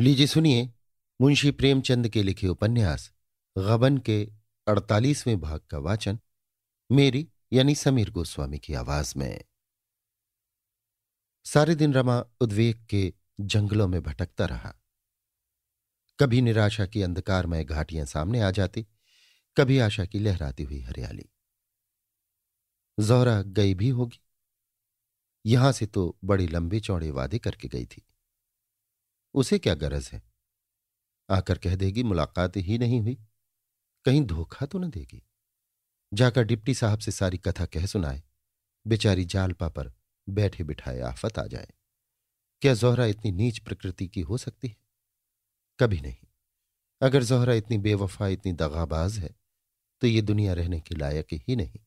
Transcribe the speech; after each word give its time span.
लीजिए, 0.00 0.26
सुनिए, 0.26 0.72
मुंशी 1.20 1.50
प्रेमचंद 1.50 2.08
के 2.08 2.22
लिखे 2.22 2.48
उपन्यास, 2.48 3.12
गबन 3.58 3.98
के 3.98 4.32
अड़तालीसवें 4.68 5.40
भाग 5.40 5.60
का 5.60 5.78
वाचन, 5.78 6.18
मेरी 6.92 7.28
यानी 7.52 7.74
समीर 7.74 8.10
गोस्वामी 8.10 8.58
की 8.58 8.74
आवाज़ 8.74 9.14
में। 9.16 9.44
सारे 11.44 11.74
दिन 11.74 11.94
रमा 11.94 12.24
उद्वेग 12.40 12.86
के 12.86 13.14
जंगलों 13.40 13.88
में 13.88 14.02
भटकता 14.02 14.46
रहा। 14.46 14.74
कभी 16.20 16.42
निराशा 16.42 16.86
की 16.86 17.02
अंधकारमय 17.02 17.64
घाटियाँ 17.64 18.06
सामने 18.06 18.40
आ 18.40 18.50
जाती, 18.50 18.86
कभी 19.56 19.78
आशा 19.78 20.04
की 20.04 20.18
लहराती 20.18 20.62
हुई 20.62 20.80
हरियाली। 20.80 21.24
जोहरा 23.00 23.42
गई 23.42 23.74
भी 23.74 23.88
होगी। 23.88 24.20
यहाँ 25.46 25.72
से 25.72 25.86
तो 25.86 26.18
बड़ी 26.24 26.46
लंबे 26.46 26.80
चौड़े 26.80 27.10
वादे 27.10 27.38
करके 27.38 27.68
गई 27.68 27.86
थी। 27.86 28.07
उसे 29.34 29.58
क्या 29.58 29.74
गरज 29.74 30.10
है? 30.12 30.22
आकर 31.30 31.58
कह 31.58 31.76
देगी, 31.76 32.02
मुलाकात 32.02 32.56
ही 32.56 32.78
नहीं 32.78 33.00
हुई। 33.00 33.14
कहीं 34.04 34.22
धोखा 34.22 34.66
तो 34.66 34.78
न 34.78 34.90
देगी। 34.90 35.22
जाकर 36.14 36.42
डिप्टी 36.42 36.74
साहब 36.74 36.98
से 36.98 37.10
सारी 37.10 37.38
कथा 37.38 37.66
कह 37.66 37.86
सुनाए। 37.86 38.22
बेचारी 38.86 39.24
जालपा 39.24 39.68
पर 39.68 39.92
बैठे 40.28 40.64
बिठाए 40.64 41.00
आफत 41.00 41.38
आ 41.38 41.46
जाए। 41.46 41.68
क्या 42.62 42.74
जोहरा 42.74 43.06
इतनी 43.06 43.32
नीच 43.32 43.58
प्रकृति 43.58 44.08
की 44.08 44.20
हो 44.20 44.38
सकती 44.38 44.68
है? 44.68 44.76
कभी 45.80 46.00
नहीं। 46.00 46.26
अगर 47.02 47.22
जोहरा 47.22 47.54
इतनी 47.54 47.78
बेवफा, 47.78 48.28
इतनी 48.28 48.52
दगाबाज 48.52 49.18
है 49.18 49.36
तो 50.00 50.06
ये 50.06 50.22
दुनिया 50.22 50.52
रहने 50.52 50.80
के 50.80 50.94
लायक 50.94 51.26
ही 51.32 51.56
नहीं। 51.56 51.80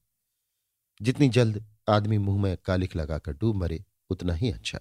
जितनी 1.02 1.30
जल्द 1.30 1.78
आदमी 1.90 2.18
मुँह 2.18 2.42
में 2.44 2.58
कालिक 2.58 2.96
लगाकर 2.96 3.34
डूब 3.34 3.56
मरे, 3.56 3.86
उतना 4.10 4.34
ही 4.34 4.52
अच्छा। 4.52 4.80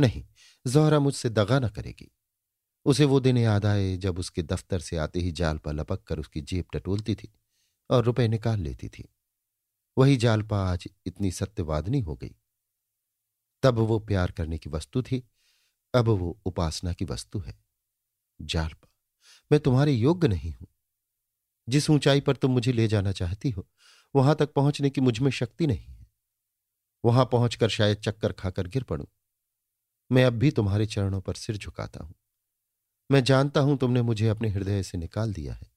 नहीं, 0.00 0.26
जोहरा 0.66 0.98
मुझसे 0.98 1.28
दगा 1.28 1.58
न 1.58 1.68
करेगी। 1.68 2.12
उसे 2.84 3.04
वो 3.04 3.20
दिन 3.20 3.38
याद 3.38 3.66
आए 3.66 3.96
जब 3.96 4.18
उसके 4.18 4.42
दफ्तर 4.42 4.78
से 4.78 4.96
आते 4.96 5.20
ही 5.20 5.32
जाल 5.32 5.58
पर 5.58 5.72
लपक 5.72 6.02
कर 6.02 6.18
उसकी 6.18 6.40
जेब 6.40 6.64
टटोलती 6.74 7.14
थी 7.14 7.32
और 7.90 8.04
रुपए 8.04 8.28
निकाल 8.28 8.60
लेती 8.60 8.88
थी। 8.88 9.08
वही 9.98 10.16
जालपा 10.16 10.72
आज 10.72 10.88
इतनी 11.06 11.30
सत्यवादनी 11.30 12.00
हो 12.00 12.16
गई। 12.16 12.36
तब 13.62 13.74
वो 13.74 13.98
प्यार 13.98 14.30
करने 14.30 14.58
की 14.58 14.70
वस्तु 14.70 15.02
थी, 15.02 15.28
अब 15.94 16.08
वो 16.08 16.40
उपासना 16.44 16.92
की 16.92 17.04
वस्तु 17.04 17.38
है। 17.38 17.64
जालपा 18.42 18.88
मैं 19.52 19.60
तुम्हारे 19.60 19.92
योग्य 19.92 20.28
नहीं 20.28 20.52
हूँ। 20.52 20.68
जिस 21.68 21.90
ऊंचाई 21.90 22.20
पर 22.20 22.36
तुम 22.36 22.50
मुझे 22.50 22.72
ले 22.72 22.88
जाना 22.88 23.12
चाहती 23.12 23.50
हो, 23.50 23.68
वहाँ 24.14 24.34
तक 24.34 24.52
पहुँचने 24.52 24.90
की 24.90 25.00
मुझमें 25.00 25.30
शक्ति 25.30 25.66
नहीं 25.66 25.94
है। 25.94 26.06
वहाँ 27.04 27.24
पहुंचकर 27.24 27.68
शायद 27.68 27.96
चक्कर 27.96 28.32
खाकर 28.32 28.66
गिर 28.66 28.82
पड़ूं। 28.82 29.06
मैं 30.12 30.24
अब 30.24 30.32
भी 30.32 30.50
तुम्हारे 30.50 30.86
चरणों 30.86 31.20
पर 31.20 31.34
सिर 31.34 31.56
झुकाता 31.56 32.04
हूँ। 32.04 32.14
मैं 33.10 33.24
जानता 33.24 33.60
हूँ 33.60 33.78
तुमने 33.78 34.02
मुझे 34.02 34.28
अपने 34.28 34.48
हृदय 34.48 34.82
से 34.82 34.98
निकाल 34.98 35.32
दिया 35.32 35.54
है। 35.54 35.70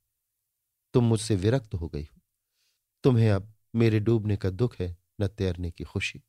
तुम 0.93 1.03
मुझसे 1.03 1.35
विरक्त 1.35 1.73
हो 1.73 1.87
गई 1.87 2.03
हो। 2.03 2.21
तुम्हें 3.03 3.31
अब 3.31 3.53
मेरे 3.75 3.99
डूबने 3.99 4.37
का 4.37 4.49
दुख 4.49 4.75
है 4.79 4.97
न 5.21 5.27
तैरने 5.27 5.71
की 5.71 5.83
खुशी। 5.83 6.23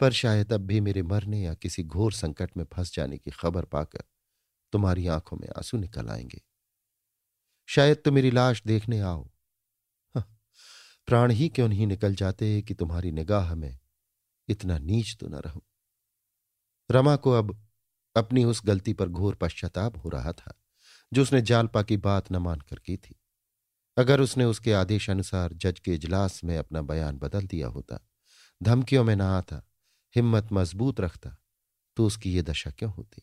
पर 0.00 0.12
शायद 0.12 0.52
अब 0.52 0.60
भी 0.60 0.80
मेरे 0.80 1.02
मरने 1.02 1.42
या 1.42 1.54
किसी 1.54 1.84
घोर 1.84 2.12
संकट 2.12 2.56
में 2.56 2.64
फंस 2.64 2.94
जाने 2.94 3.18
की 3.18 3.30
खबर 3.30 3.64
पाकर 3.64 4.04
तुम्हारी 4.72 5.06
आँखों 5.06 5.36
में 5.36 5.48
आँसू 5.48 5.76
निकल 5.76 6.08
आएँगे। 6.08 6.40
शायद 7.66 8.02
तो 8.04 8.12
मेरी 8.12 8.30
लाश 8.30 8.62
देखने 8.66 9.00
आओ। 9.00 9.30
हाँ, 10.14 10.38
प्राण 11.06 11.30
ही 11.30 11.48
क्यों 11.48 11.68
नहीं 11.68 11.86
निकल 11.86 12.14
जाते 12.14 12.62
कि 12.62 12.74
तुम्हारी 12.74 13.10
निगाह 13.10 13.54
में 13.54 13.78
इतना 14.48 14.78
नीच 14.78 15.16
तो 15.20 15.28
न 15.28 15.34
रहूँ? 15.34 15.62
रमा 16.90 17.16
को 17.16 17.32
अब 17.32 17.56
अपनी 18.16 18.44
उस 18.44 18.60
गलती 18.64 18.92
पर 18.92 19.08
घोर 19.08 19.34
पश्चाताप 19.34 19.96
हो 20.04 20.08
रहा 20.08 20.32
था, 20.32 20.54
जो 21.12 21.22
उसने 21.22 21.42
जालपा 21.42 21.82
की 21.82 21.96
बात 21.96 22.32
न 22.32 22.36
मानकर 22.36 22.78
की 22.78 22.96
थी। 22.96 23.20
अगर 23.96 24.20
उसने 24.20 24.44
उसके 24.44 24.72
आदेश 24.72 25.10
अनुसार 25.10 25.52
जज 25.52 25.80
के 25.80 25.94
इजलास 25.94 26.42
में 26.44 26.56
अपना 26.58 26.82
बयान 26.82 27.18
बदल 27.18 27.46
दिया 27.46 27.68
होता, 27.68 27.98
धमकियों 28.60 29.04
में 29.04 29.16
ना 29.16 29.28
आता, 29.38 29.62
हिम्मत 30.14 30.48
मज़बूत 30.52 31.00
रखता 31.00 31.36
तो 31.96 32.06
उसकी 32.06 32.32
ये 32.32 32.42
दशा 32.42 32.70
क्यों 32.70 32.92
होती? 32.92 33.22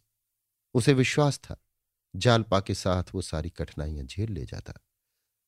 उसे 0.76 0.94
विश्वास 0.94 1.38
था, 1.40 1.58
जालपा 2.14 2.60
के 2.60 2.74
साथ 2.74 3.04
वो 3.16 3.22
सारी 3.22 3.50
कठिनाइयाँ 3.50 4.06
झेल 4.06 4.32
ले 4.32 4.46
जाता, 4.46 4.74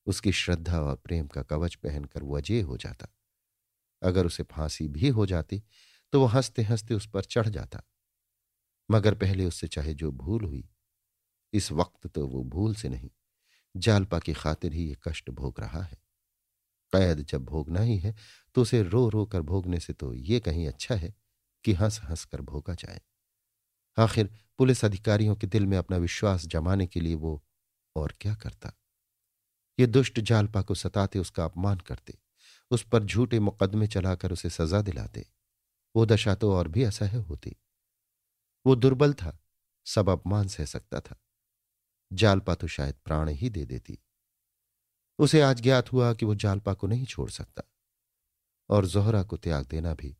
उसकी 0.07 0.31
श्रद्धा 0.31 0.81
और 0.81 0.95
प्रेम 0.95 1.27
का 1.27 1.43
कवच 1.43 1.75
पहनकर 1.75 2.23
वो 2.23 2.37
अजय 2.37 2.61
हो 2.61 2.77
जाता। 2.77 3.07
अगर 4.01 4.25
उसे 4.25 4.43
फांसी 4.43 4.87
भी 4.87 5.09
हो 5.09 5.25
जाती 5.25 5.63
तो 6.13 6.19
वो 6.19 6.25
हँसते 6.25 6.61
हँसते 6.61 6.93
उस 6.93 7.07
पर 7.09 7.23
चढ़ 7.23 7.47
जाता। 7.47 7.81
मगर 8.93 9.15
पहले 9.15 9.45
उससे 9.45 9.67
चाहे 9.67 9.93
जो 9.93 10.11
भूल 10.11 10.43
हुई। 10.43 10.69
इस 11.53 11.71
वक्त 11.71 12.07
तो 12.07 12.27
वो 12.27 12.43
भूल 12.43 12.75
से 12.75 12.89
नहीं। 12.89 13.09
जालपा 13.75 14.19
की 14.19 14.33
खातिर 14.33 14.73
ही 14.73 14.87
ये 14.87 14.97
कष्ट 15.03 15.29
भोग 15.29 15.59
रहा 15.59 15.81
है। 15.83 15.97
कैद 16.93 17.21
जब 17.21 17.45
भोगना 17.45 17.81
ही 17.81 17.97
है 17.97 18.15
तो 18.55 18.61
उसे 18.61 18.83
रो 18.83 19.09
रो 19.09 19.25
कर 19.25 19.41
भोगने 19.41 19.79
से 19.79 19.93
तो 19.93 20.13
ये 20.13 20.39
कहीं 20.39 20.67
अच्छा 20.67 20.95
है 20.95 21.13
कि 21.63 21.73
हंस 21.73 21.99
हंस 22.03 22.25
कर 22.25 22.41
भोगा 22.41 22.73
जाए। 22.73 23.01
आखिर 23.97 24.29
पुलिस 24.57 24.85
अधिकारियों 24.85 25.35
के 25.35 25.47
दिल 25.47 25.65
में 25.65 25.77
अपना 25.77 25.97
विश्वास 25.97 26.45
जमाने 26.45 26.87
के 26.87 27.01
लिए 27.01 27.15
वो 27.15 27.43
और 27.95 28.13
क्या 28.21 28.35
करता? 28.35 28.73
ये 29.79 29.87
दुष्ट 29.87 30.19
जालपा 30.19 30.61
को 30.61 30.75
सताते, 30.75 31.19
उसका 31.19 31.45
अपमान 31.45 31.77
करते। 31.77 32.17
उस 32.71 32.83
पर 32.83 33.03
झूठे 33.03 33.39
मुकदमे 33.39 33.87
चलाकर 33.87 34.31
उसे 34.31 34.49
सजा 34.49 34.81
दिलाते। 34.81 35.25
वो 35.95 36.05
दशा 36.05 36.35
तो 36.35 36.53
और 36.53 36.67
भी 36.67 36.83
असह्य 36.83 37.17
होती। 37.17 37.55
वो 38.65 38.75
दुर्बल 38.75 39.13
था, 39.13 39.39
सब 39.85 40.09
अपमान 40.09 40.47
सह 40.47 40.65
सकता 40.65 40.99
था। 40.99 41.23
जालपा 42.13 42.55
तो 42.55 42.67
शायद 42.67 42.95
प्राण 43.05 43.29
ही 43.29 43.49
दे 43.49 43.65
देती। 43.65 43.99
उसे 45.19 45.41
आज 45.41 45.61
ज्ञात 45.61 45.91
हुआ 45.91 46.13
कि 46.13 46.25
वो 46.25 46.35
जालपा 46.35 46.73
को 46.73 46.87
नहीं 46.87 47.05
छोड़ 47.05 47.29
सकता। 47.29 47.63
और 48.69 48.85
जोहरा 48.85 49.23
को 49.23 49.37
त्याग 49.37 49.65
देना 49.65 49.93
भी 49.93 50.17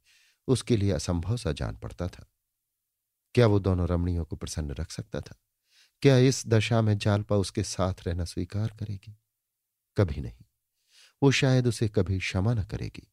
उसके 0.48 0.78
लिए 0.78 0.92
असंभव 0.92 1.38
सा 1.38 1.52
जान 1.52 1.78
पड़ता 1.78 2.08
था। 2.08 2.26
क्या 3.34 3.48
वो 3.48 3.60
दोनों 3.60 3.88
रमणियों 3.88 4.26
को 4.26 4.36
प्रसन्न 4.36 4.72
रख 4.72 4.92
सकता 4.92 5.22
था? 5.22 5.36
क्या 6.02 6.18
इस 6.18 6.48
दशा 6.48 6.82
में 6.82 6.98
जालपा 6.98 7.36
उसके 7.36 7.64
साथ 7.64 7.94
रहना 8.08 8.26
स्वीकार 8.26 8.68
करेगी? 8.80 9.20
कभी 9.98 10.22
नहीं। 10.22 10.46
वो 11.24 11.32
शायद 11.32 11.68
उसे 11.68 11.90
कभी 11.90 12.20
क्षमा 12.20 12.54
न 12.54 12.64
करेगी। 12.64 13.12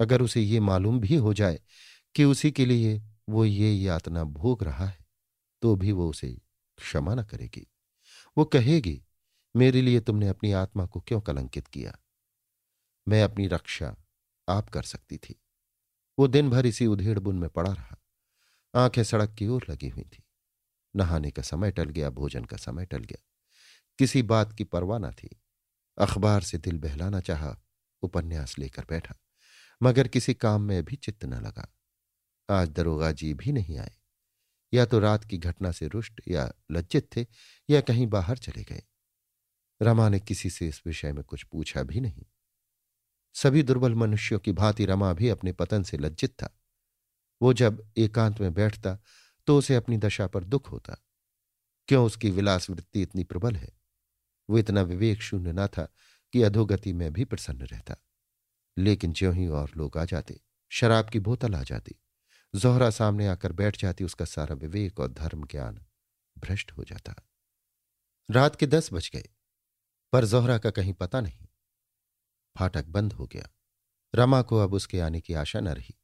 अगर 0.00 0.22
उसे 0.22 0.40
ये 0.40 0.60
मालूम 0.60 1.00
भी 1.00 1.16
हो 1.16 1.34
जाए 1.34 1.60
कि 2.14 2.24
उसी 2.24 2.50
के 2.50 2.66
लिए 2.66 3.15
वो 3.28 3.44
ये 3.44 3.72
यातना 3.72 4.24
भोग 4.24 4.64
रहा 4.64 4.86
है 4.86 5.06
तो 5.62 5.76
भी 5.76 5.92
वो 5.92 6.10
उसे 6.10 6.40
क्षमा 6.76 7.14
न 7.14 7.22
करेगी। 7.22 7.66
वो 8.38 8.44
कहेगी, 8.44 9.04
मेरे 9.56 9.82
लिए 9.82 10.00
तुमने 10.00 10.28
अपनी 10.28 10.52
आत्मा 10.52 10.86
को 10.86 11.00
क्यों 11.00 11.20
कलंकित 11.20 11.68
किया? 11.68 11.98
मैं 13.08 13.22
अपनी 13.22 13.46
रक्षा 13.46 13.96
आप 14.48 14.70
कर 14.70 14.82
सकती 14.82 15.16
थी। 15.16 15.40
वो 16.18 16.26
दिन 16.26 16.50
भर 16.50 16.66
इसी 16.66 16.86
उधेड़ 16.86 17.18
बुन 17.18 17.38
में 17.38 17.50
पड़ा 17.50 17.72
रहा। 17.72 17.96
आँखें 18.74 19.04
सड़क 19.04 19.34
की 19.34 19.46
ओर 19.46 19.66
लगी 19.70 19.88
हुई 19.88 20.04
थी। 20.04 20.22
नहाने 20.96 21.30
का 21.30 21.42
समय 21.42 21.70
टल 21.70 21.84
गया, 21.84 22.10
भोजन 22.10 22.44
का 22.44 22.56
समय 22.56 22.86
टल 22.86 22.98
गया। 22.98 23.22
किसी 23.98 24.22
बात 24.22 24.52
की 24.52 24.64
परवाह 24.64 24.98
न 24.98 25.10
थी। 25.10 25.42
अखबार 25.98 26.40
से 26.40 26.58
दिल 26.58 26.78
बहलाना 26.78 27.20
चाहा, 27.20 27.60
उपन्यास 28.02 28.58
लेकर 28.58 28.84
बैठा। 28.90 29.14
मगर 29.82 30.08
किसी 30.08 30.34
काम 30.34 30.62
में 30.62 30.84
भी 30.84 30.96
चित्त 30.96 31.24
न 31.24 31.34
लगा। 31.34 31.75
आज 32.50 32.68
दरोगा 32.68 33.12
जी 33.12 33.34
भी 33.34 33.52
नहीं 33.52 33.78
आए। 33.78 33.96
या 34.74 34.86
तो 34.86 34.98
रात 34.98 35.24
की 35.24 35.38
घटना 35.38 35.72
से 35.72 35.88
रुष्ट 35.88 36.20
या 36.28 36.52
लज्जित 36.70 37.16
थे, 37.16 37.26
या 37.70 37.80
कहीं 37.80 38.06
बाहर 38.06 38.38
चले 38.38 38.62
गए। 38.62 38.82
रमा 39.82 40.08
ने 40.08 40.20
किसी 40.20 40.50
से 40.50 40.68
इस 40.68 40.82
विषय 40.86 41.12
में 41.12 41.24
कुछ 41.24 41.44
पूछा 41.44 41.82
भी 41.82 42.00
नहीं। 42.00 42.24
सभी 43.34 43.62
दुर्बल 43.62 43.94
मनुष्यों 43.94 44.38
की 44.38 44.52
भांति 44.52 44.86
रमा 44.86 45.12
भी 45.12 45.28
अपने 45.28 45.52
पतन 45.52 45.82
से 45.82 45.98
लज्जित 45.98 46.30
था। 46.30 46.58
वो 47.42 47.52
जब 47.52 47.92
एकांत 47.96 48.40
में 48.40 48.54
बैठता 48.54 48.98
तो 49.46 49.58
उसे 49.58 49.74
अपनी 49.74 49.96
दशा 49.96 50.26
पर 50.26 50.44
दुख 50.44 50.70
होता। 50.70 51.04
क्यों 51.88 52.06
उसकी 52.06 52.30
विलास 52.30 52.70
वृत्ति 52.70 53.02
इतनी 53.02 53.24
प्रबल 53.24 53.56
है? 53.56 53.80
वो 54.50 54.58
इतना 54.58 54.82
विवेक 54.82 55.22
शून्य 55.22 55.52
न 55.52 55.66
था 55.66 55.88
कि 56.32 56.42
अधोगति 56.42 56.92
में 56.92 57.12
भी 57.12 57.24
प्रसन्न 57.24 57.60
रहता। 57.60 57.96
लेकिन 58.78 59.12
ज्यों 59.12 59.34
ही 59.34 59.46
और 59.46 59.70
लोग 59.76 59.98
आ 59.98 60.04
जाते, 60.04 60.40
शराब 60.68 61.10
की 61.10 61.18
बोतल 61.18 61.54
आ 61.54 61.62
जाती। 61.62 61.94
जोहरा 62.56 62.88
सामने 62.90 63.26
आकर 63.26 63.52
बैठ 63.52 63.76
जाती, 63.78 64.04
उसका 64.04 64.24
सारा 64.24 64.54
विवेक 64.54 65.00
और 65.00 65.12
धर्म 65.12 65.46
ज्ञान 65.46 65.80
भ्रष्ट 66.36 66.72
हो 66.72 66.84
जाता। 66.84 67.14
रात 68.28 68.56
के 68.56 68.66
दस 68.66 68.92
बज 68.92 69.10
गए, 69.14 69.28
पर 70.12 70.24
जोहरा 70.24 70.58
का 70.58 70.70
कहीं 70.70 70.92
पता 70.94 71.20
नहीं। 71.20 71.46
फाटक 72.56 72.86
बंद 72.86 73.12
हो 73.12 73.26
गया। 73.26 73.48
रमा 74.14 74.40
को 74.42 74.58
अब 74.58 74.74
उसके 74.74 75.00
आने 75.00 75.20
की 75.20 75.34
आशा 75.34 75.60
न 75.60 75.68
रही, 75.68 75.94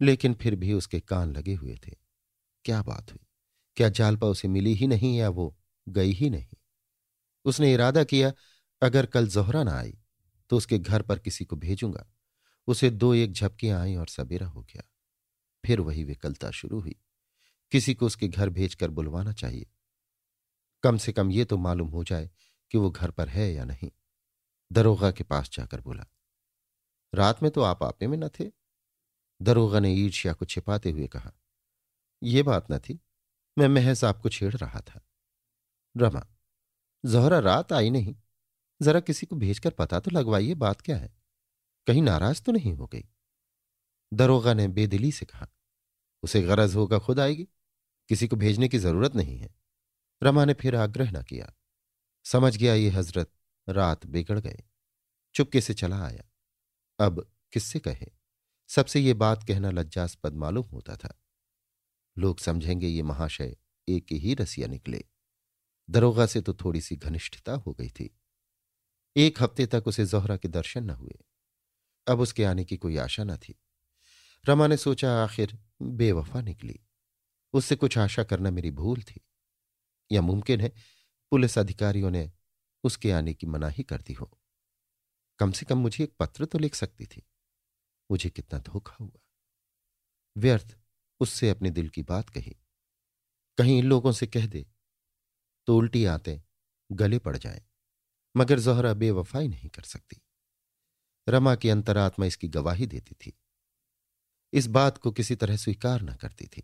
लेकिन 0.00 0.34
फिर 0.34 0.54
भी 0.56 0.72
उसके 0.72 1.00
कान 1.00 1.32
लगे 1.32 1.54
हुए 1.54 1.76
थे। 1.86 1.94
क्या 2.64 2.82
बात 2.82 3.10
हुई? 3.12 3.26
क्या 3.76 3.88
जालपा 3.88 4.26
उसे 4.26 4.48
मिली 4.48 4.74
ही 4.74 4.86
नहीं 4.86 5.16
या 5.18 5.28
वो 5.28 5.54
गई 5.86 6.12
ही 6.12 6.30
नहीं? 6.30 6.56
उसने 7.44 7.72
इरादा 7.74 8.04
किया, 8.04 8.32
अगर 8.82 9.06
कल 9.06 9.28
जोहरा 9.28 9.62
ना 9.62 9.78
आई 9.78 9.96
तो 10.50 10.56
उसके 10.56 10.78
घर 10.78 11.02
पर 11.02 11.18
किसी 11.18 11.44
को 11.44 11.56
भेजूँगा। 11.56 12.06
उसे 12.68 12.90
दो 12.90 13.12
एक 13.14 13.32
झपकियाँ 13.32 13.80
आई 13.80 13.94
और 13.96 14.08
सबेरा 14.08 14.46
हो 14.46 14.62
गया। 14.62 14.82
फिर 15.70 15.80
वही 15.80 16.04
विकलता 16.04 16.50
शुरू 16.50 16.80
हुई। 16.80 16.94
किसी 17.70 17.94
को 17.94 18.06
उसके 18.06 18.28
घर 18.28 18.48
भेजकर 18.48 18.90
बुलवाना 18.90 19.32
चाहिए। 19.32 19.66
कम 20.82 20.96
से 20.96 21.12
कम 21.12 21.30
ये 21.30 21.44
तो 21.44 21.56
मालूम 21.56 21.88
हो 21.88 22.04
जाए 22.04 22.30
कि 22.70 22.78
वो 22.78 22.90
घर 22.90 23.10
पर 23.10 23.28
है 23.28 23.52
या 23.52 23.64
नहीं। 23.64 23.90
दरोगा 24.72 25.10
के 25.10 25.24
पास 25.24 25.50
जाकर 25.50 25.80
बोला, 25.80 26.06
रात 27.14 27.42
में 27.42 27.50
तो 27.52 27.62
आप 27.62 27.82
आपे 27.82 28.06
में 28.06 28.18
न 28.18 28.28
थे? 28.28 28.50
दरोगा 29.42 29.80
ने 29.80 29.92
ईर्ष्या 29.94 30.32
को 30.32 30.44
छिपाते 30.44 30.90
हुए 30.90 31.06
कहा 31.06 31.32
यह 32.22 32.42
बात 32.42 32.72
न 32.72 32.78
थी। 32.78 33.00
मैं 33.58 33.68
महज 33.68 34.04
आपको 34.04 34.28
छेड़ 34.28 34.56
रहा 34.56 34.80
था। 34.80 35.06
रमा, 35.96 36.26
जहरा 37.06 37.38
रात 37.38 37.72
आई 37.72 37.90
नहीं। 37.90 38.16
जरा 38.82 39.00
किसी 39.00 39.26
को 39.26 39.36
भेजकर 39.36 39.70
पता 39.70 40.00
तो 40.00 40.10
लगवाइए 40.10 40.54
बात 40.54 40.80
क्या 40.80 40.98
है। 40.98 41.14
कहीं 41.86 42.02
नाराज़ 42.02 42.42
तो 42.42 42.52
नहीं 42.52 42.74
हो 42.74 42.86
गई? 42.86 43.04
दरोगा 44.12 44.54
ने 44.54 44.68
बेदिली 44.68 45.12
से 45.12 45.26
कहा 45.26 45.48
उसे 46.22 46.42
गरज 46.42 46.74
होगा 46.74 46.98
खुद 46.98 47.20
आएगी। 47.20 47.48
किसी 48.08 48.28
को 48.28 48.36
भेजने 48.36 48.68
की 48.68 48.78
ज़रूरत 48.78 49.14
नहीं 49.14 49.38
है। 49.38 49.54
रमा 50.22 50.44
ने 50.44 50.54
फिर 50.54 50.76
आग्रह 50.76 51.10
न 51.10 51.22
किया। 51.22 51.52
समझ 52.24 52.56
गया 52.56 52.74
ये 52.74 52.90
हज़रत 52.90 53.32
रात 53.68 54.06
बिगड़ 54.06 54.38
गए 54.38 54.62
चुपके 55.34 55.60
से 55.60 55.74
चला 55.74 56.04
आया। 56.06 56.24
अब 56.98 57.32
किससे 57.52 57.78
कहे? 57.78 58.06
सबसे 58.68 59.00
ये 59.00 59.14
बात 59.14 59.46
कहना 59.48 59.70
लज्जास्पद 59.70 60.34
मालूम 60.34 60.66
होता 60.66 60.96
था। 60.96 61.22
लोग 62.18 62.38
समझेंगे 62.38 62.86
ये 62.86 63.02
महाशय 63.02 63.56
एक 63.88 64.06
ही 64.12 64.34
रसिया 64.34 64.68
निकले। 64.68 65.04
दरोगा 65.90 66.26
से 66.26 66.40
तो 66.40 66.54
थोड़ी 66.54 66.80
सी 66.80 66.96
घनिष्ठता 66.96 67.52
हो 67.52 67.72
गई 67.72 67.88
थी। 67.88 68.18
एक 69.16 69.42
हफ़्ते 69.42 69.66
तक 69.66 69.84
उसे 69.86 70.06
जोहरा 70.06 70.36
के 70.36 70.48
दर्शन 70.48 70.84
न 70.84 70.90
हुए। 70.90 71.18
अब 72.06 72.20
उसके 72.20 72.44
आने 72.44 72.64
की 72.64 72.76
कोई 72.76 72.96
आशा 72.96 73.24
न 73.24 73.36
थी। 73.36 73.60
रमा 74.48 74.66
ने 74.66 74.76
सोचा, 74.76 75.24
आखिर 75.24 75.58
बेवफा 75.82 76.40
निकली। 76.40 76.80
उससे 77.52 77.76
कुछ 77.76 77.98
आशा 77.98 78.24
करना 78.24 78.50
मेरी 78.50 78.70
भूल 78.70 79.02
थी। 79.02 79.20
या 80.12 80.20
मुमकिन 80.22 80.60
है, 80.60 80.72
पुलिस 81.32 81.58
अधिकारियों 81.58 82.10
ने 82.10 82.32
उसके 82.84 83.12
आने 83.12 83.34
की 83.34 83.46
मनाही 83.46 83.82
कर 83.82 84.02
दी 84.02 84.12
हो। 84.12 84.38
कम 85.38 85.52
से 85.52 85.66
कम 85.66 85.78
मुझे 85.78 86.04
एक 86.04 86.16
पत्र 86.18 86.44
तो 86.44 86.58
लिख 86.58 86.74
सकती 86.74 87.06
थी। 87.06 87.22
मुझे 88.10 88.30
कितना 88.30 88.58
धोखा 88.58 88.96
हुआ। 89.00 89.20
व्यर्थ 90.36 90.76
उससे 91.20 91.50
अपने 91.50 91.70
दिल 91.70 91.88
की 91.88 92.02
बात 92.02 92.28
कही। 92.28 92.56
कहीं 93.58 93.78
इन 93.78 93.86
लोगों 93.86 94.12
से 94.12 94.26
कह 94.26 94.46
दे 94.46 94.66
तो 95.66 95.76
उल्टी 95.76 96.04
आते 96.04 96.42
गले 96.92 97.18
पड़ 97.18 97.36
जाए, 97.36 97.62
मगर 98.36 98.58
जोहरा 98.58 98.94
बेवफाई 98.94 99.48
नहीं 99.48 99.68
कर 99.70 99.82
सकती। 99.82 100.20
रमा 101.28 101.54
की 101.56 101.68
अंतरात्मा 101.68 102.26
इसकी 102.26 102.48
गवाही 102.48 102.86
देती 102.86 103.14
थी। 103.14 103.39
इस 104.52 104.66
बात 104.66 104.98
को 104.98 105.10
किसी 105.12 105.34
तरह 105.36 105.56
स्वीकार 105.56 106.02
न 106.02 106.14
करती 106.14 106.46
थी। 106.46 106.62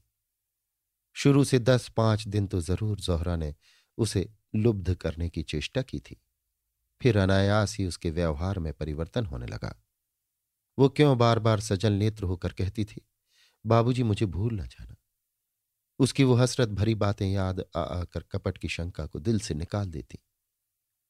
शुरू 1.17 1.45
से 1.45 1.59
दस 1.59 1.89
पाँच 1.89 2.29
दिन 2.29 2.47
तो 2.47 2.61
ज़रूर 2.61 3.01
जोहरा 3.01 3.37
ने 3.37 3.55
उसे 3.99 4.29
लुब्ध 4.57 4.95
करने 4.95 5.29
की 5.29 5.43
चेष्टा 5.43 5.83
की 5.83 5.99
थी। 5.99 6.21
फिर 7.01 7.17
अनायास 7.19 7.77
ही 7.79 7.87
उसके 7.87 8.11
व्यवहार 8.11 8.59
में 8.59 8.73
परिवर्तन 8.73 9.27
होने 9.27 9.47
लगा। 9.47 9.75
वो 10.79 10.89
क्यों 10.89 11.17
बार 11.19 11.39
बार 11.39 11.61
सजल 11.61 11.93
नेत्र 11.93 12.25
होकर 12.25 12.53
कहती 12.53 12.85
थी, 12.85 13.01
बाबूजी, 13.65 14.03
मुझे 14.03 14.27
भूल 14.27 14.61
न 14.61 14.67
जाना। 14.67 14.97
उसकी 16.01 16.25
वो 16.25 16.35
हसरत 16.35 16.69
भरी 16.69 16.95
बातें 16.95 17.27
याद 17.27 17.65
आ 17.77 17.81
आकर 17.81 18.23
कपट 18.23 18.59
की 18.59 18.69
शंका 18.69 19.07
को 19.07 19.21
दिल 19.21 19.39
से 19.41 19.55
निकाल 19.55 19.91
देती। 19.91 20.19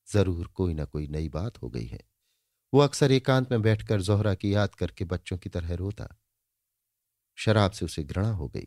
ज़रूर 0.08 0.46
कोई 0.46 0.74
ना 0.74 0.84
कोई 0.84 1.06
नई 1.08 1.28
बात 1.28 1.62
हो 1.62 1.68
गई 1.70 1.86
है। 1.86 2.00
वो 2.72 2.80
अक्सर 2.80 3.12
एकांत 3.12 3.50
में 3.52 3.62
बैठकर 3.62 4.00
जोहरा 4.00 4.34
की 4.34 4.54
याद 4.54 4.74
करके 4.74 5.04
बच्चों 5.04 5.38
की 5.38 5.48
तरह 5.48 5.74
रोता। 5.74 6.08
शराब 7.38 7.70
से 7.70 7.84
उसे 7.84 8.04
घृणा 8.04 8.30
हो 8.30 8.48
गई। 8.48 8.66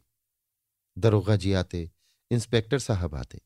दरोगा 0.97 1.35
जी 1.35 1.53
आते, 1.53 1.89
इंस्पेक्टर 2.31 2.79
साहब 2.79 3.15
आते। 3.15 3.41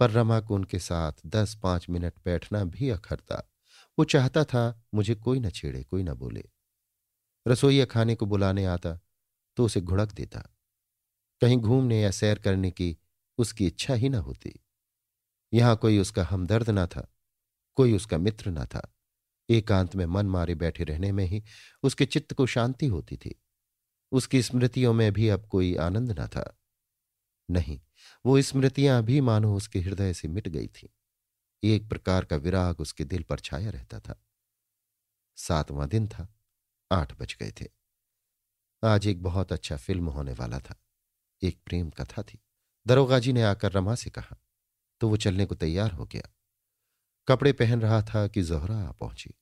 पर 0.00 0.10
रमा 0.10 0.40
को 0.40 0.54
उनके 0.54 0.78
साथ 0.78 1.12
दस 1.26 1.54
पाँच 1.62 1.88
मिनट 1.90 2.14
बैठना 2.24 2.64
भी 2.64 2.90
अखरता 2.90 3.42
वो 3.98 4.04
चाहता 4.04 4.44
था 4.44 4.82
मुझे 4.94 5.14
कोई 5.14 5.40
न 5.40 5.50
छेड़े, 5.50 5.82
कोई 5.82 6.02
न 6.02 6.14
बोले। 6.14 6.44
रसोईया 7.46 7.84
खाने 7.84 8.14
को 8.14 8.26
बुलाने 8.26 8.64
आता 8.64 8.98
तो 9.56 9.64
उसे 9.64 9.80
घुड़क 9.80 10.12
देता। 10.12 10.40
कहीं 11.42 11.56
घूमने 11.56 12.00
या 12.00 12.10
सैर 12.10 12.38
करने 12.38 12.70
की 12.70 12.96
उसकी 13.38 13.66
इच्छा 13.66 13.94
ही 13.94 14.08
न 14.08 14.14
होती। 14.14 14.52
यहाँ 15.52 15.76
कोई 15.76 15.98
उसका 15.98 16.24
हमदर्द 16.24 16.70
ना 16.70 16.86
था, 16.86 17.06
कोई 17.76 17.96
उसका 17.96 18.18
मित्र 18.18 18.50
ना 18.50 18.64
था। 18.64 18.94
एकांत 19.48 19.96
में 19.96 20.06
मन 20.06 20.26
मारे 20.26 20.54
बैठे 20.54 20.84
रहने 20.84 21.12
में 21.12 21.24
ही 21.24 21.42
उसके 21.82 22.06
चित्त 22.06 22.32
को 22.32 22.46
शांति 22.46 22.86
होती 22.86 23.16
थी। 23.16 23.34
उसकी 24.12 24.42
स्मृतियों 24.42 24.92
में 24.92 25.12
भी 25.12 25.28
अब 25.28 25.46
कोई 25.46 25.74
आनंद 25.76 26.20
न 26.20 26.26
था। 26.26 26.58
नहीं, 27.50 27.80
वो 28.26 28.42
स्मृतियाँ 28.42 29.02
भी 29.02 29.20
मानो 29.20 29.56
उसके 29.56 29.80
हृदय 29.80 30.14
से 30.14 30.28
मिट 30.28 30.48
गई 30.48 30.68
थी। 30.68 30.88
एक 31.62 31.88
प्रकार 31.88 32.24
का 32.24 32.36
विराग 32.36 32.80
उसके 32.80 33.04
दिल 33.04 33.22
पर 33.22 33.38
छाया 33.38 33.70
रहता 33.70 34.00
था। 34.00 34.22
सातवां 35.36 35.88
दिन 35.88 36.08
था, 36.08 36.34
आठ 36.92 37.18
बज 37.18 37.36
गए 37.40 37.50
थे। 37.50 37.66
आज 38.84 39.06
एक 39.06 39.22
बहुत 39.22 39.52
अच्छा 39.52 39.76
फ़िल्म 39.76 40.08
होने 40.08 40.32
वाला 40.32 40.60
था। 40.60 40.80
एक 41.42 41.60
प्रेम 41.66 41.90
कथा 41.90 42.22
थी। 42.22 42.40
दरोगा 42.86 43.18
जी 43.18 43.32
ने 43.32 43.42
आकर 43.42 43.72
रमा 43.72 43.94
से 43.94 44.10
कहा 44.10 44.36
तो 45.00 45.08
वो 45.08 45.16
चलने 45.16 45.46
को 45.46 45.54
तैयार 45.54 45.92
हो 45.92 46.04
गया। 46.04 46.28
कपड़े 47.28 47.52
पहन 47.52 47.80
रहा 47.80 48.02
था 48.02 48.28
कि 48.28 48.42
जोहरा 48.42 48.78
आ 48.78 48.92
पहुँची। 48.92 49.34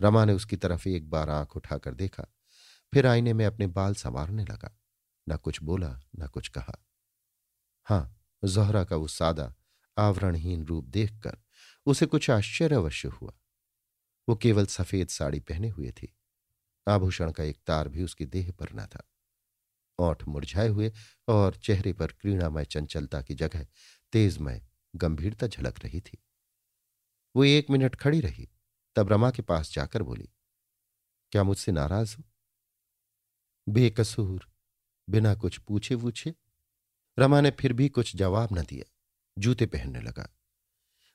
रमा 0.00 0.24
ने 0.24 0.32
उसकी 0.32 0.56
तरफ़ 0.56 0.88
एक 0.88 1.10
बार 1.10 1.30
आँख 1.30 1.56
उठाकर 1.56 1.94
देखा 1.94 2.26
फिर 2.94 3.06
आईने 3.06 3.32
में 3.32 3.46
अपने 3.46 3.66
बाल 3.66 3.94
संवारने 3.94 4.44
लगा। 4.44 4.78
न 5.28 5.36
कुछ 5.36 5.62
बोला, 5.62 6.00
न 6.18 6.26
कुछ 6.26 6.48
कहा। 6.48 6.86
हाँ 7.84 8.22
जोहरा 8.44 8.84
का 8.84 8.96
वो 8.96 9.08
सादा, 9.08 9.54
आवरणहीन 9.98 10.66
रूप 10.66 10.84
देखकर 10.84 11.38
उसे 11.86 12.06
कुछ 12.06 12.30
आश्चर्य 12.30 12.76
अवश्य 12.76 13.08
हुआ। 13.08 13.32
वो 14.28 14.36
केवल 14.36 14.66
सफ़ेद 14.66 15.08
साड़ी 15.08 15.40
पहने 15.40 15.68
हुए 15.68 15.90
थी। 15.90 16.16
आभूषण 16.88 17.32
का 17.32 17.44
एक 17.44 17.58
तार 17.66 17.88
भी 17.88 18.02
उसकी 18.02 18.26
देह 18.26 18.52
पर 18.52 18.68
न 18.74 18.86
था। 18.86 19.02
ओठ 19.98 20.24
मुरझाए 20.28 20.68
हुए 20.68 20.92
और 21.28 21.54
चेहरे 21.54 21.92
पर 21.92 22.06
क्रीड़ामय 22.06 22.64
चंचलता 22.64 23.22
की 23.22 23.34
जगह 23.34 23.66
तेजमय 24.12 24.66
गंभीरता 24.96 25.46
झलक 25.46 25.78
रही 25.84 26.00
थी। 26.00 26.18
वो 27.36 27.44
एक 27.44 27.70
मिनट 27.70 27.94
खड़ी 27.94 28.20
रही, 28.20 28.48
तब 28.96 29.12
रमा 29.12 29.30
के 29.30 29.42
पास 29.42 29.72
जाकर 29.74 30.02
बोली, 30.02 30.28
क्या 31.32 31.44
मुझसे 31.44 31.72
नाराज़ 31.72 32.16
हो? 32.16 32.24
बेकसूर, 33.70 34.46
बिना 35.08 35.34
कुछ 35.34 35.58
पूछे 35.58 35.94
वूछे 35.94 36.34
रमा 37.18 37.40
ने 37.40 37.50
फिर 37.50 37.72
भी 37.72 37.88
कुछ 37.90 38.14
जवाब 38.16 38.48
न 38.52 38.62
दिया। 38.62 38.84
जूते 39.36 39.66
पहनने 39.66 40.00
लगा। 40.00 40.28